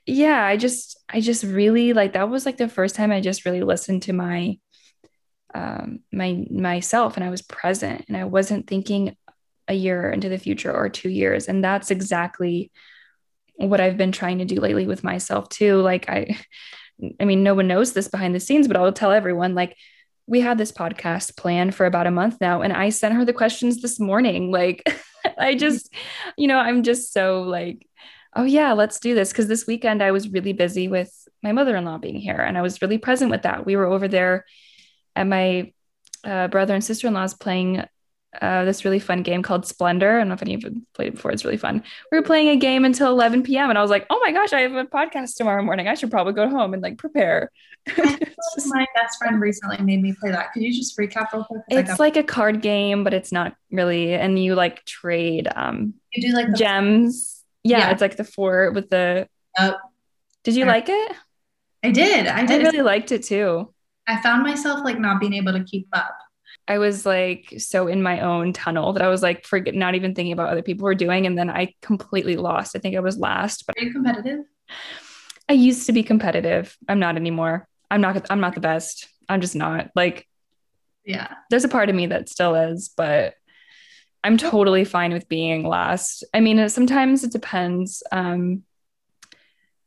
[0.07, 3.45] yeah, I just, I just really like that was like the first time I just
[3.45, 4.59] really listened to my,
[5.57, 9.17] um, my, myself and I was present and I wasn't thinking
[9.69, 11.49] a year into the future or two years.
[11.49, 12.71] And that's exactly
[13.55, 15.81] what I've been trying to do lately with myself too.
[15.81, 16.39] Like I
[17.21, 19.77] I mean, no one knows this behind the scenes, but I'll tell everyone like
[20.27, 23.33] we had this podcast planned for about a month now and I sent her the
[23.33, 24.51] questions this morning.
[24.51, 24.83] Like
[25.39, 25.93] I just,
[26.37, 27.87] you know, I'm just so like
[28.35, 31.11] oh yeah, let's do this cuz this weekend I was really busy with
[31.43, 33.65] my mother-in-law being here and I was really present with that.
[33.65, 34.45] We were over there
[35.17, 35.73] at my
[36.25, 37.85] uh, brother and sister-in-law's playing
[38.41, 40.17] uh, this really fun game called Splendor.
[40.17, 41.31] I don't know if any of you played it before.
[41.31, 41.83] It's really fun.
[42.11, 43.71] We were playing a game until 11 p.m.
[43.71, 45.89] and I was like, oh my gosh, I have a podcast tomorrow morning.
[45.89, 47.51] I should probably go home and like prepare.
[47.97, 50.53] my best friend recently made me play that.
[50.53, 51.63] Could you just recap real quick?
[51.69, 54.13] It's like a card game, but it's not really.
[54.13, 57.45] And you like trade um you do like gems.
[57.63, 59.29] Yeah, yeah, it's like the four with the.
[59.59, 59.77] Yep.
[60.45, 61.13] Did you like it?
[61.83, 62.27] I did.
[62.27, 62.61] I did.
[62.61, 63.73] I really liked it too.
[64.07, 66.17] I found myself like not being able to keep up.
[66.69, 70.15] I was like so in my own tunnel that I was like forget not even
[70.15, 71.27] thinking about other people were doing.
[71.27, 72.75] And then I completely lost.
[72.75, 73.67] I think I was last.
[73.67, 74.41] But are you competitive?
[75.49, 76.77] I used to be competitive.
[76.89, 77.69] I'm not anymore.
[77.91, 79.09] I'm not I'm not the best.
[79.29, 79.91] I'm just not.
[79.95, 80.27] Like
[81.05, 81.35] yeah.
[81.51, 83.35] There's a part of me that still is, but
[84.25, 86.25] I'm totally fine with being last.
[86.35, 88.03] I mean, sometimes it depends.
[88.11, 88.65] Um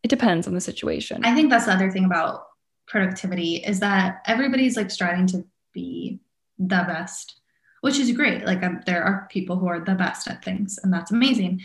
[0.01, 1.25] it depends on the situation.
[1.25, 2.43] I think that's the other thing about
[2.89, 6.19] productivity is that everybody's like striving to be
[6.57, 7.39] the best,
[7.81, 8.45] which is great.
[8.45, 11.61] Like um, there are people who are the best at things, and that's amazing.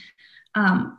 [0.55, 0.99] Um,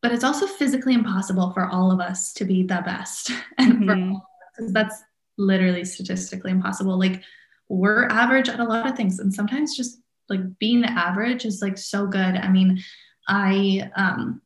[0.00, 4.14] but it's also physically impossible for all of us to be the best, and mm-hmm.
[4.14, 5.02] for, that's
[5.38, 6.98] literally statistically impossible.
[6.98, 7.22] Like
[7.68, 11.78] we're average at a lot of things, and sometimes just like being average is like
[11.78, 12.36] so good.
[12.36, 12.82] I mean,
[13.28, 14.41] I um,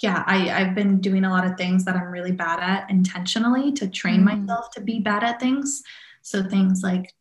[0.00, 3.72] yeah, I, I've been doing a lot of things that I'm really bad at intentionally
[3.72, 4.46] to train mm.
[4.46, 5.82] myself to be bad at things.
[6.22, 7.12] So things like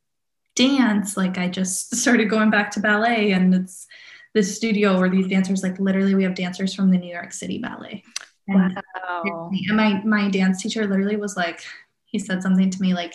[0.55, 3.87] dance like i just started going back to ballet and it's
[4.35, 7.57] this studio where these dancers like literally we have dancers from the new york city
[7.57, 8.03] ballet
[8.47, 9.49] and, wow.
[9.51, 11.63] and my my dance teacher literally was like
[12.05, 13.13] he said something to me like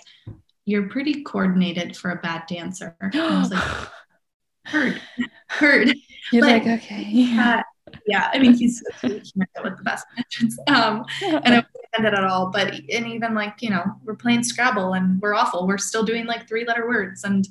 [0.68, 2.94] you're pretty coordinated for a bad dancer.
[3.00, 3.88] I was like,
[4.66, 5.00] heard,
[5.48, 5.94] heard.
[6.30, 7.34] You're like, like okay.
[7.38, 7.62] Uh,
[8.06, 10.58] yeah, I mean, he's, with the best intentions.
[10.68, 11.66] Um, and I
[11.98, 12.50] wasn't at all.
[12.50, 15.66] But and even like you know, we're playing Scrabble and we're awful.
[15.66, 17.46] We're still doing like three letter words and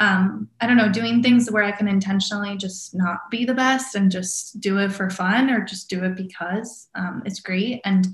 [0.00, 3.94] um, I don't know, doing things where I can intentionally just not be the best
[3.94, 7.82] and just do it for fun or just do it because um, it's great.
[7.84, 8.08] And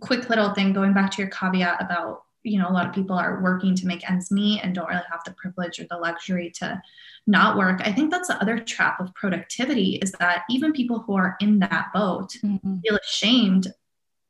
[0.00, 3.16] quick little thing going back to your caveat about you know a lot of people
[3.16, 6.50] are working to make ends meet and don't really have the privilege or the luxury
[6.56, 6.80] to
[7.30, 11.14] not work i think that's the other trap of productivity is that even people who
[11.14, 12.78] are in that boat mm-hmm.
[12.80, 13.72] feel ashamed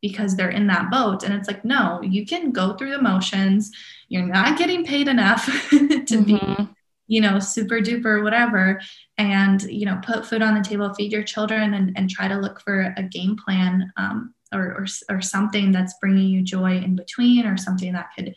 [0.03, 3.71] because they're in that boat and it's like no you can go through the motions
[4.09, 6.65] you're not getting paid enough to mm-hmm.
[6.65, 6.69] be
[7.07, 8.81] you know super duper whatever
[9.19, 12.39] and you know put food on the table feed your children and, and try to
[12.39, 16.97] look for a game plan um, or, or, or something that's bringing you joy in
[16.97, 18.35] between or something that could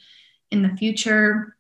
[0.52, 1.56] in the future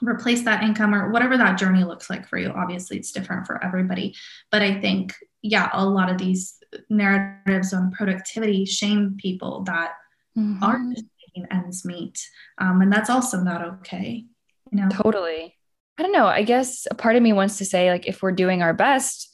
[0.00, 2.50] replace that income or whatever that journey looks like for you.
[2.50, 4.14] Obviously it's different for everybody.
[4.50, 9.92] But i think yeah a lot of these narratives on productivity shame people that
[10.38, 10.62] mm-hmm.
[10.62, 12.26] are making ends meet.
[12.58, 14.26] Um, and that's also not okay
[14.72, 14.88] you know?
[14.88, 15.56] Totally.
[15.98, 16.26] I don't know.
[16.26, 19.28] I guess a part of me wants to say like if we're doing our best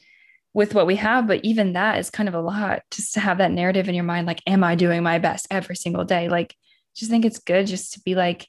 [0.55, 3.39] with what we have but even that is kind of a lot just to have
[3.39, 6.29] that narrative in your mind like am i doing my best every single day?
[6.29, 6.55] Like
[6.97, 8.49] just think it's good just to be like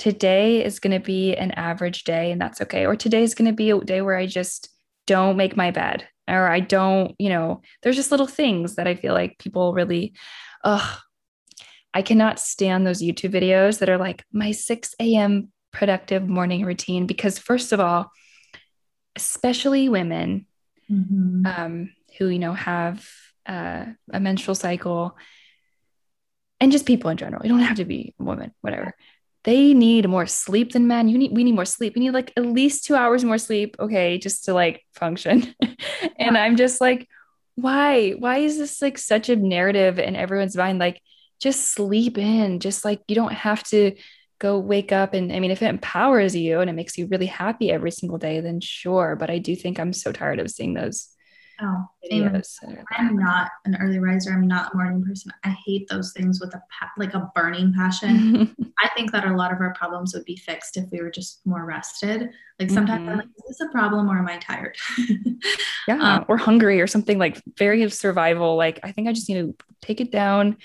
[0.00, 3.46] today is going to be an average day and that's okay or today is going
[3.46, 4.70] to be a day where i just
[5.06, 8.94] don't make my bed or i don't you know there's just little things that i
[8.94, 10.14] feel like people really
[10.64, 10.98] ugh
[11.92, 17.06] i cannot stand those youtube videos that are like my 6 a.m productive morning routine
[17.06, 18.10] because first of all
[19.16, 20.46] especially women
[20.90, 21.44] mm-hmm.
[21.44, 23.06] um, who you know have
[23.44, 25.14] uh, a menstrual cycle
[26.58, 28.94] and just people in general you don't have to be a woman whatever
[29.44, 31.08] they need more sleep than men.
[31.08, 31.94] You need we need more sleep.
[31.94, 35.54] We need like at least two hours more sleep okay just to like function.
[36.18, 37.08] And i'm just like
[37.56, 38.12] why?
[38.12, 40.78] Why is this like such a narrative in everyone's mind?
[40.78, 41.00] Like
[41.40, 42.60] just sleep in.
[42.60, 43.92] Just like you don't have to
[44.38, 47.26] go wake up and I mean if it empowers you and it makes you really
[47.26, 49.16] happy every single day then sure.
[49.16, 51.08] But I do think I'm so tired of seeing those
[51.62, 51.84] Oh.
[52.12, 54.32] I'm not an early riser.
[54.32, 55.32] I'm not a morning person.
[55.44, 58.54] I hate those things with a pa- like a burning passion.
[58.78, 61.40] I think that a lot of our problems would be fixed if we were just
[61.44, 62.30] more rested.
[62.58, 63.10] Like sometimes mm-hmm.
[63.10, 64.76] I'm like, is this a problem or am I tired?
[65.88, 68.56] yeah, um, or hungry or something like very of survival.
[68.56, 70.56] Like I think I just need to take it down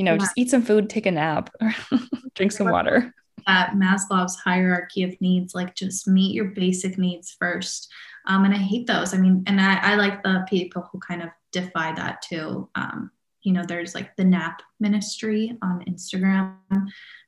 [0.00, 1.50] you know, just eat some food, take a nap,
[2.34, 3.14] drink some water.
[3.46, 7.92] At Maslow's hierarchy of needs, like just meet your basic needs first.
[8.26, 9.14] Um, and I hate those.
[9.14, 12.68] I mean, and I, I like the people who kind of defy that too.
[12.74, 13.10] Um,
[13.42, 16.56] you know, there's like the nap ministry on Instagram,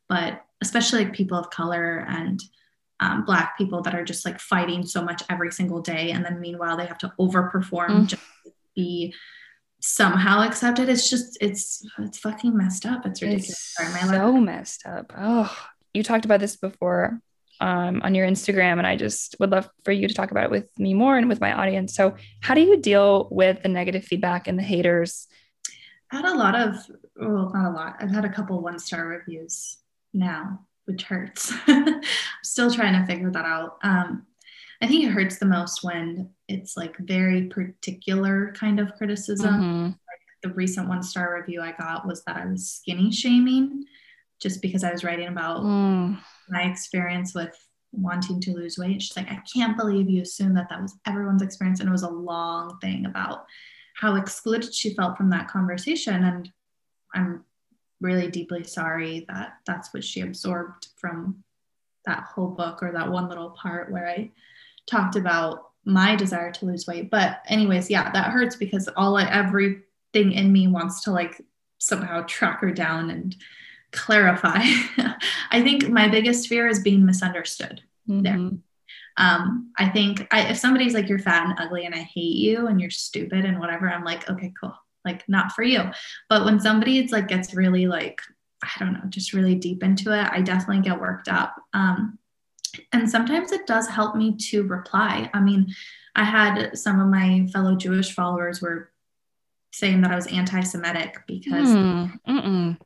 [0.08, 2.40] but especially like people of color and
[3.00, 6.10] um, black people that are just like fighting so much every single day.
[6.10, 8.06] And then meanwhile, they have to overperform mm.
[8.06, 9.14] just to be
[9.80, 10.88] somehow accepted.
[10.88, 13.04] It's just it's it's fucking messed up.
[13.04, 13.50] It's ridiculous.
[13.50, 14.42] It's Sorry, my so life.
[14.42, 15.12] messed up.
[15.16, 15.54] Oh,
[15.92, 17.20] you talked about this before
[17.62, 20.50] um, on your Instagram, and I just would love for you to talk about it
[20.50, 21.94] with me more and with my audience.
[21.94, 25.28] So, how do you deal with the negative feedback and the haters?
[26.10, 26.74] I had a lot of,
[27.14, 27.96] well, not a lot.
[28.00, 29.76] I've had a couple one star reviews
[30.12, 31.52] now, which hurts.
[31.68, 32.02] I'm
[32.42, 33.78] still trying to figure that out.
[33.84, 34.26] Um,
[34.82, 39.54] I think it hurts the most when it's like very particular kind of criticism.
[39.54, 39.84] Mm-hmm.
[39.84, 43.84] Like the recent one star review I got was that I was skinny shaming
[44.42, 46.18] just because I was writing about mm.
[46.48, 47.56] my experience with
[47.92, 49.00] wanting to lose weight.
[49.00, 51.80] She's like, I can't believe you assumed that that was everyone's experience.
[51.80, 53.46] And it was a long thing about
[53.94, 56.24] how excluded she felt from that conversation.
[56.24, 56.50] And
[57.14, 57.44] I'm
[58.00, 61.44] really deeply sorry that that's what she absorbed from
[62.04, 64.32] that whole book or that one little part where I
[64.86, 67.10] talked about my desire to lose weight.
[67.10, 71.40] But anyways, yeah, that hurts because all everything in me wants to like
[71.78, 73.36] somehow track her down and
[73.92, 74.60] clarify.
[75.50, 78.22] I think my biggest fear is being misunderstood mm-hmm.
[78.22, 78.50] there.
[79.18, 82.66] Um, I think I, if somebody's like, you're fat and ugly and I hate you
[82.66, 84.74] and you're stupid and whatever, I'm like, okay, cool.
[85.04, 85.82] Like not for you.
[86.28, 88.20] But when somebody it's like gets really like,
[88.62, 91.56] I don't know, just really deep into it, I definitely get worked up.
[91.74, 92.18] Um,
[92.92, 95.28] and sometimes it does help me to reply.
[95.34, 95.74] I mean,
[96.14, 98.90] I had some of my fellow Jewish followers were
[99.72, 102.78] saying that I was anti-Semitic because mm,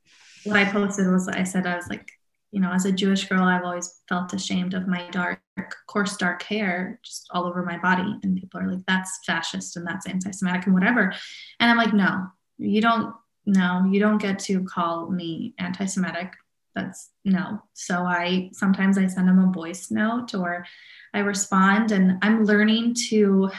[0.47, 2.11] what I posted was I said I was like,
[2.53, 5.41] you know, as a Jewish girl, I've always felt ashamed of my dark,
[5.87, 9.87] coarse, dark hair just all over my body, and people are like, that's fascist and
[9.87, 11.13] that's anti-Semitic and whatever,
[11.61, 12.29] and I'm like, no,
[12.59, 16.33] you don't, no, you don't get to call me anti-Semitic
[16.77, 17.61] that's no.
[17.73, 20.65] So I sometimes I send them a voice note or
[21.13, 23.51] I respond and I'm learning to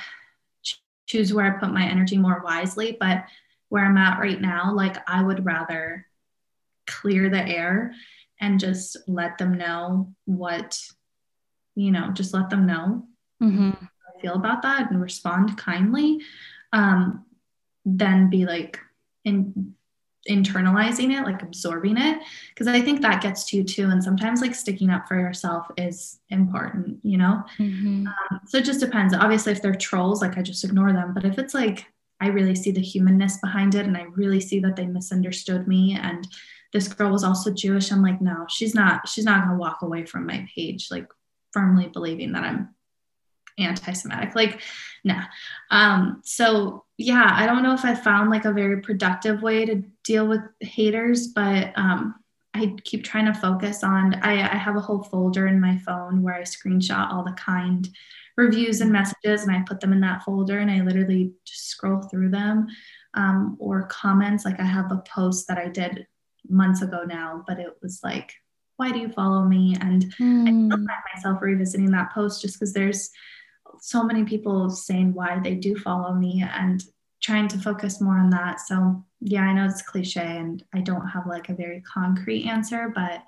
[1.08, 2.96] choose where I put my energy more wisely.
[2.98, 3.26] But
[3.70, 6.06] where I'm at right now, like I would rather
[6.88, 7.94] clear the air
[8.40, 10.80] and just let them know what,
[11.76, 13.06] you know, just let them know
[13.42, 13.72] mm-hmm.
[13.72, 16.22] I feel about that and respond kindly.
[16.74, 17.26] Um,
[17.86, 18.80] then be like
[19.24, 19.74] in
[20.30, 22.20] internalizing it, like absorbing it,
[22.50, 23.90] because I think that gets to you too.
[23.90, 27.44] And sometimes like sticking up for yourself is important, you know?
[27.58, 28.08] Mm-hmm.
[28.08, 29.14] Um, so it just depends.
[29.14, 31.14] Obviously, if they're trolls, like I just ignore them.
[31.14, 31.86] But if it's like,
[32.20, 35.98] I really see the humanness behind it and I really see that they misunderstood me
[36.02, 36.28] and
[36.74, 37.91] this girl was also Jewish.
[37.91, 41.07] I'm like, no, she's not, she's not gonna walk away from my page, like
[41.51, 42.76] firmly believing that I'm
[43.57, 44.36] anti-Semitic.
[44.36, 44.61] Like,
[45.03, 45.24] nah.
[45.72, 49.84] Um, so yeah, I don't know if I found like a very productive way to
[50.03, 52.15] deal with haters, but um,
[52.53, 54.15] I keep trying to focus on.
[54.15, 57.88] I, I have a whole folder in my phone where I screenshot all the kind
[58.36, 62.01] reviews and messages, and I put them in that folder, and I literally just scroll
[62.01, 62.68] through them.
[63.13, 64.45] Um, or comments.
[64.45, 66.05] Like I have a post that I did
[66.50, 68.34] months ago now, but it was like,
[68.78, 70.48] "Why do you follow me?" And mm.
[70.48, 70.70] I hmm.
[70.70, 73.10] find myself revisiting that post just because there's
[73.82, 76.84] so many people saying why they do follow me and
[77.22, 78.60] trying to focus more on that.
[78.60, 82.91] So, yeah, I know it's cliche and I don't have like a very concrete answer,
[82.93, 83.24] but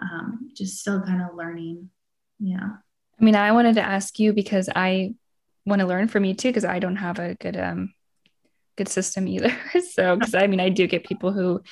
[0.00, 1.90] um, just still kind of learning.
[2.38, 2.68] Yeah.
[3.20, 5.14] I mean, I wanted to ask you because I
[5.66, 7.92] want to learn from you too, because I don't have a good, um,
[8.76, 9.54] good system either.
[9.92, 11.62] so, because I mean, I do get people who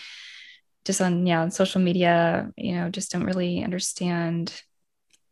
[0.84, 4.62] just on, yeah, on social media, you know, just don't really understand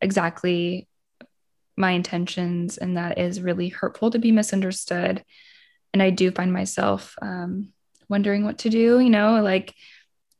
[0.01, 0.88] exactly
[1.76, 5.22] my intentions and that is really hurtful to be misunderstood
[5.92, 7.72] and i do find myself um,
[8.09, 9.74] wondering what to do you know like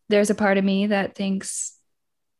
[0.09, 1.76] there's a part of me that thinks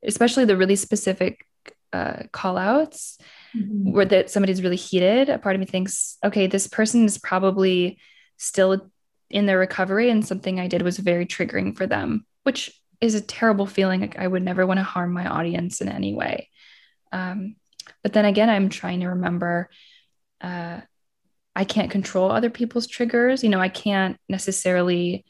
[0.05, 1.45] especially the really specific
[1.93, 3.19] uh, call outs
[3.57, 3.93] mm-hmm.
[3.93, 7.99] where that somebody's really heated a part of me thinks okay this person is probably
[8.39, 8.91] still
[9.31, 13.21] in their recovery and something i did was very triggering for them which is a
[13.21, 16.49] terrible feeling like i would never want to harm my audience in any way
[17.13, 17.57] um,
[18.03, 19.71] but then again, I'm trying to remember
[20.41, 20.81] uh,
[21.55, 23.43] I can't control other people's triggers.
[23.43, 25.25] You know, I can't necessarily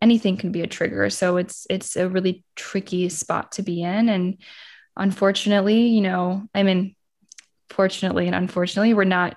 [0.00, 1.10] anything can be a trigger.
[1.10, 4.08] So it's it's a really tricky spot to be in.
[4.08, 4.38] And
[4.96, 6.94] unfortunately, you know, I mean,
[7.70, 9.36] fortunately and unfortunately, we're not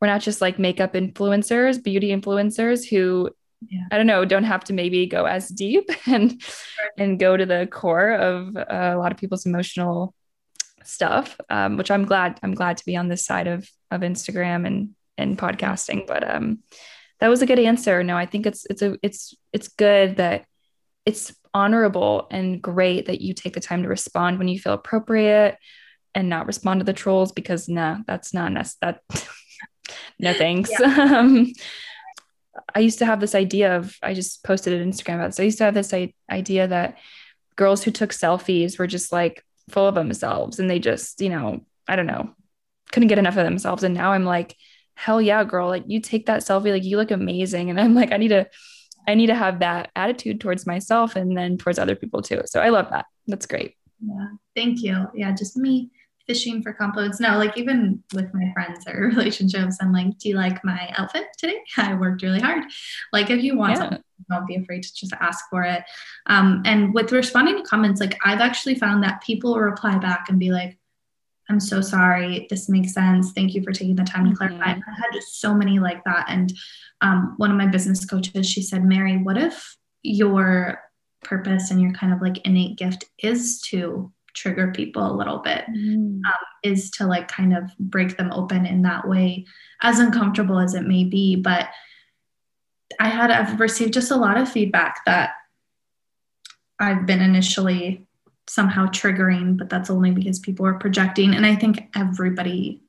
[0.00, 3.30] we're not just like makeup influencers, beauty influencers who
[3.68, 3.84] yeah.
[3.90, 6.42] I don't know, don't have to maybe go as deep and
[6.96, 10.14] and go to the core of uh, a lot of people's emotional
[10.84, 14.66] stuff, um, which I'm glad I'm glad to be on this side of of Instagram
[14.66, 16.06] and and podcasting.
[16.06, 16.60] But um,
[17.20, 18.02] that was a good answer.
[18.02, 20.46] No, I think it's it's a it's it's good that
[21.04, 25.56] it's honorable and great that you take the time to respond when you feel appropriate
[26.14, 29.00] and not respond to the trolls because nah, that's not that.
[30.18, 30.70] no thanks.
[30.70, 30.86] Yeah.
[31.18, 31.52] um,
[32.74, 35.40] I used to have this idea of I just posted an Instagram about this.
[35.40, 36.98] I used to have this I- idea that
[37.56, 41.64] girls who took selfies were just like full of themselves and they just, you know,
[41.86, 42.34] I don't know,
[42.92, 43.82] couldn't get enough of themselves.
[43.82, 44.56] And now I'm like,
[44.94, 47.70] hell yeah, girl, like you take that selfie, like you look amazing.
[47.70, 48.48] And I'm like, I need to,
[49.06, 52.42] I need to have that attitude towards myself and then towards other people too.
[52.46, 53.06] So I love that.
[53.26, 53.76] That's great.
[54.04, 54.28] Yeah.
[54.56, 55.06] Thank you.
[55.14, 55.32] Yeah.
[55.32, 55.90] Just me
[56.30, 57.18] fishing for compliments.
[57.18, 61.26] No, like even with my friends or relationships, I'm like, do you like my outfit
[61.36, 61.58] today?
[61.76, 62.62] I worked really hard.
[63.12, 63.78] Like if you want yeah.
[63.78, 65.82] something, don't be afraid to just ask for it.
[66.26, 70.38] Um, and with responding to comments, like I've actually found that people reply back and
[70.38, 70.78] be like,
[71.48, 72.46] I'm so sorry.
[72.48, 73.32] This makes sense.
[73.32, 74.74] Thank you for taking the time to clarify.
[74.74, 74.88] Mm-hmm.
[74.88, 76.26] I had so many like that.
[76.28, 76.52] And
[77.00, 80.80] um, one of my business coaches, she said, Mary, what if your
[81.24, 85.64] purpose and your kind of like innate gift is to trigger people a little bit
[85.70, 86.16] mm.
[86.16, 86.20] um,
[86.62, 89.44] is to like kind of break them open in that way
[89.82, 91.68] as uncomfortable as it may be but
[92.98, 95.30] i had i've received just a lot of feedback that
[96.78, 98.06] i've been initially
[98.46, 102.82] somehow triggering but that's only because people are projecting and i think everybody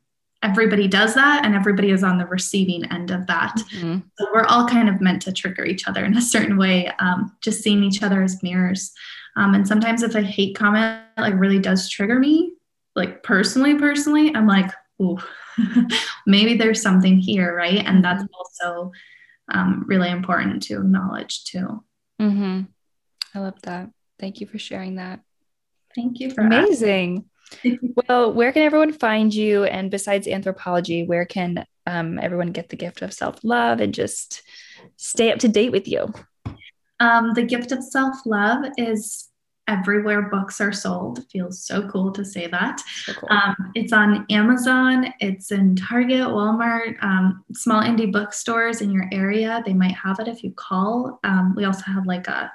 [0.43, 3.99] everybody does that and everybody is on the receiving end of that mm-hmm.
[4.17, 7.35] so we're all kind of meant to trigger each other in a certain way um,
[7.41, 8.91] just seeing each other as mirrors
[9.35, 12.53] um, and sometimes if a hate comment like really does trigger me,
[12.95, 15.17] like personally, personally, I'm like, ooh,
[16.27, 17.85] maybe there's something here, right?
[17.85, 18.35] And that's mm-hmm.
[18.35, 18.91] also
[19.49, 21.83] um, really important to acknowledge too.
[22.21, 22.61] Mm-hmm.
[23.33, 23.89] I love that.
[24.19, 25.21] Thank you for sharing that.
[25.95, 27.25] Thank you for amazing.
[28.07, 29.63] well, where can everyone find you?
[29.63, 34.43] And besides Anthropologie, where can um, everyone get the gift of self love and just
[34.97, 36.13] stay up to date with you?
[36.99, 39.30] Um, the gift of self love is
[39.71, 41.25] everywhere books are sold.
[41.31, 42.81] Feels so cool to say that.
[43.05, 43.29] So cool.
[43.31, 45.13] Um, it's on Amazon.
[45.19, 49.63] It's in Target, Walmart, um, small indie bookstores in your area.
[49.65, 51.19] They might have it if you call.
[51.23, 52.51] Um, we also have like a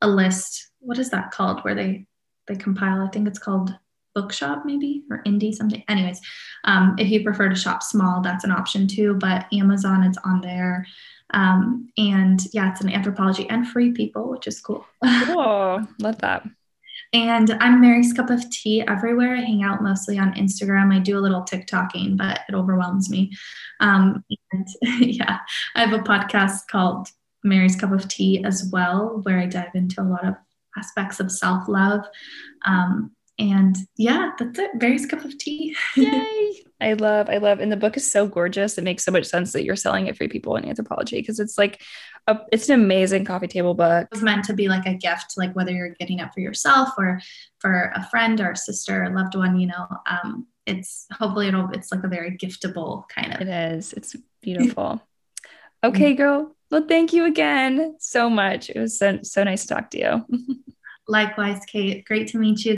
[0.00, 0.70] a list.
[0.78, 1.60] What is that called?
[1.60, 2.06] Where they
[2.46, 3.02] they compile?
[3.02, 3.76] I think it's called
[4.18, 5.84] Bookshop, maybe or Indie something.
[5.88, 6.20] Anyways,
[6.64, 9.14] um, if you prefer to shop small, that's an option too.
[9.14, 10.84] But Amazon, it's on there.
[11.34, 14.84] Um, and yeah, it's an Anthropologie and free people, which is cool.
[15.24, 15.86] cool.
[16.00, 16.44] Love that.
[17.12, 19.36] And I'm Mary's Cup of Tea everywhere.
[19.36, 20.92] I hang out mostly on Instagram.
[20.92, 23.30] I do a little TikToking, but it overwhelms me.
[23.78, 24.66] Um, and
[25.00, 25.38] yeah,
[25.76, 27.08] I have a podcast called
[27.44, 30.34] Mary's Cup of Tea as well, where I dive into a lot of
[30.76, 32.04] aspects of self love.
[32.66, 34.70] Um, and yeah, that's it.
[34.74, 35.76] Mary's Cup of Tea.
[35.96, 36.62] Yay!
[36.80, 38.78] I love, I love, and the book is so gorgeous.
[38.78, 41.58] It makes so much sense that you're selling it for people in Anthropologie because it's
[41.58, 41.82] like,
[42.28, 44.08] a, it's an amazing coffee table book.
[44.12, 47.20] It's meant to be like a gift, like whether you're getting it for yourself or
[47.58, 49.88] for a friend or a sister or loved one, you know.
[50.06, 53.40] Um, it's hopefully it'll it's like a very giftable kind of.
[53.40, 53.92] It is.
[53.92, 55.02] It's beautiful.
[55.82, 56.54] okay, girl.
[56.70, 58.70] Well, thank you again so much.
[58.70, 60.26] It was so, so nice to talk to you.
[61.08, 62.04] Likewise, Kate.
[62.04, 62.76] Great to meet you.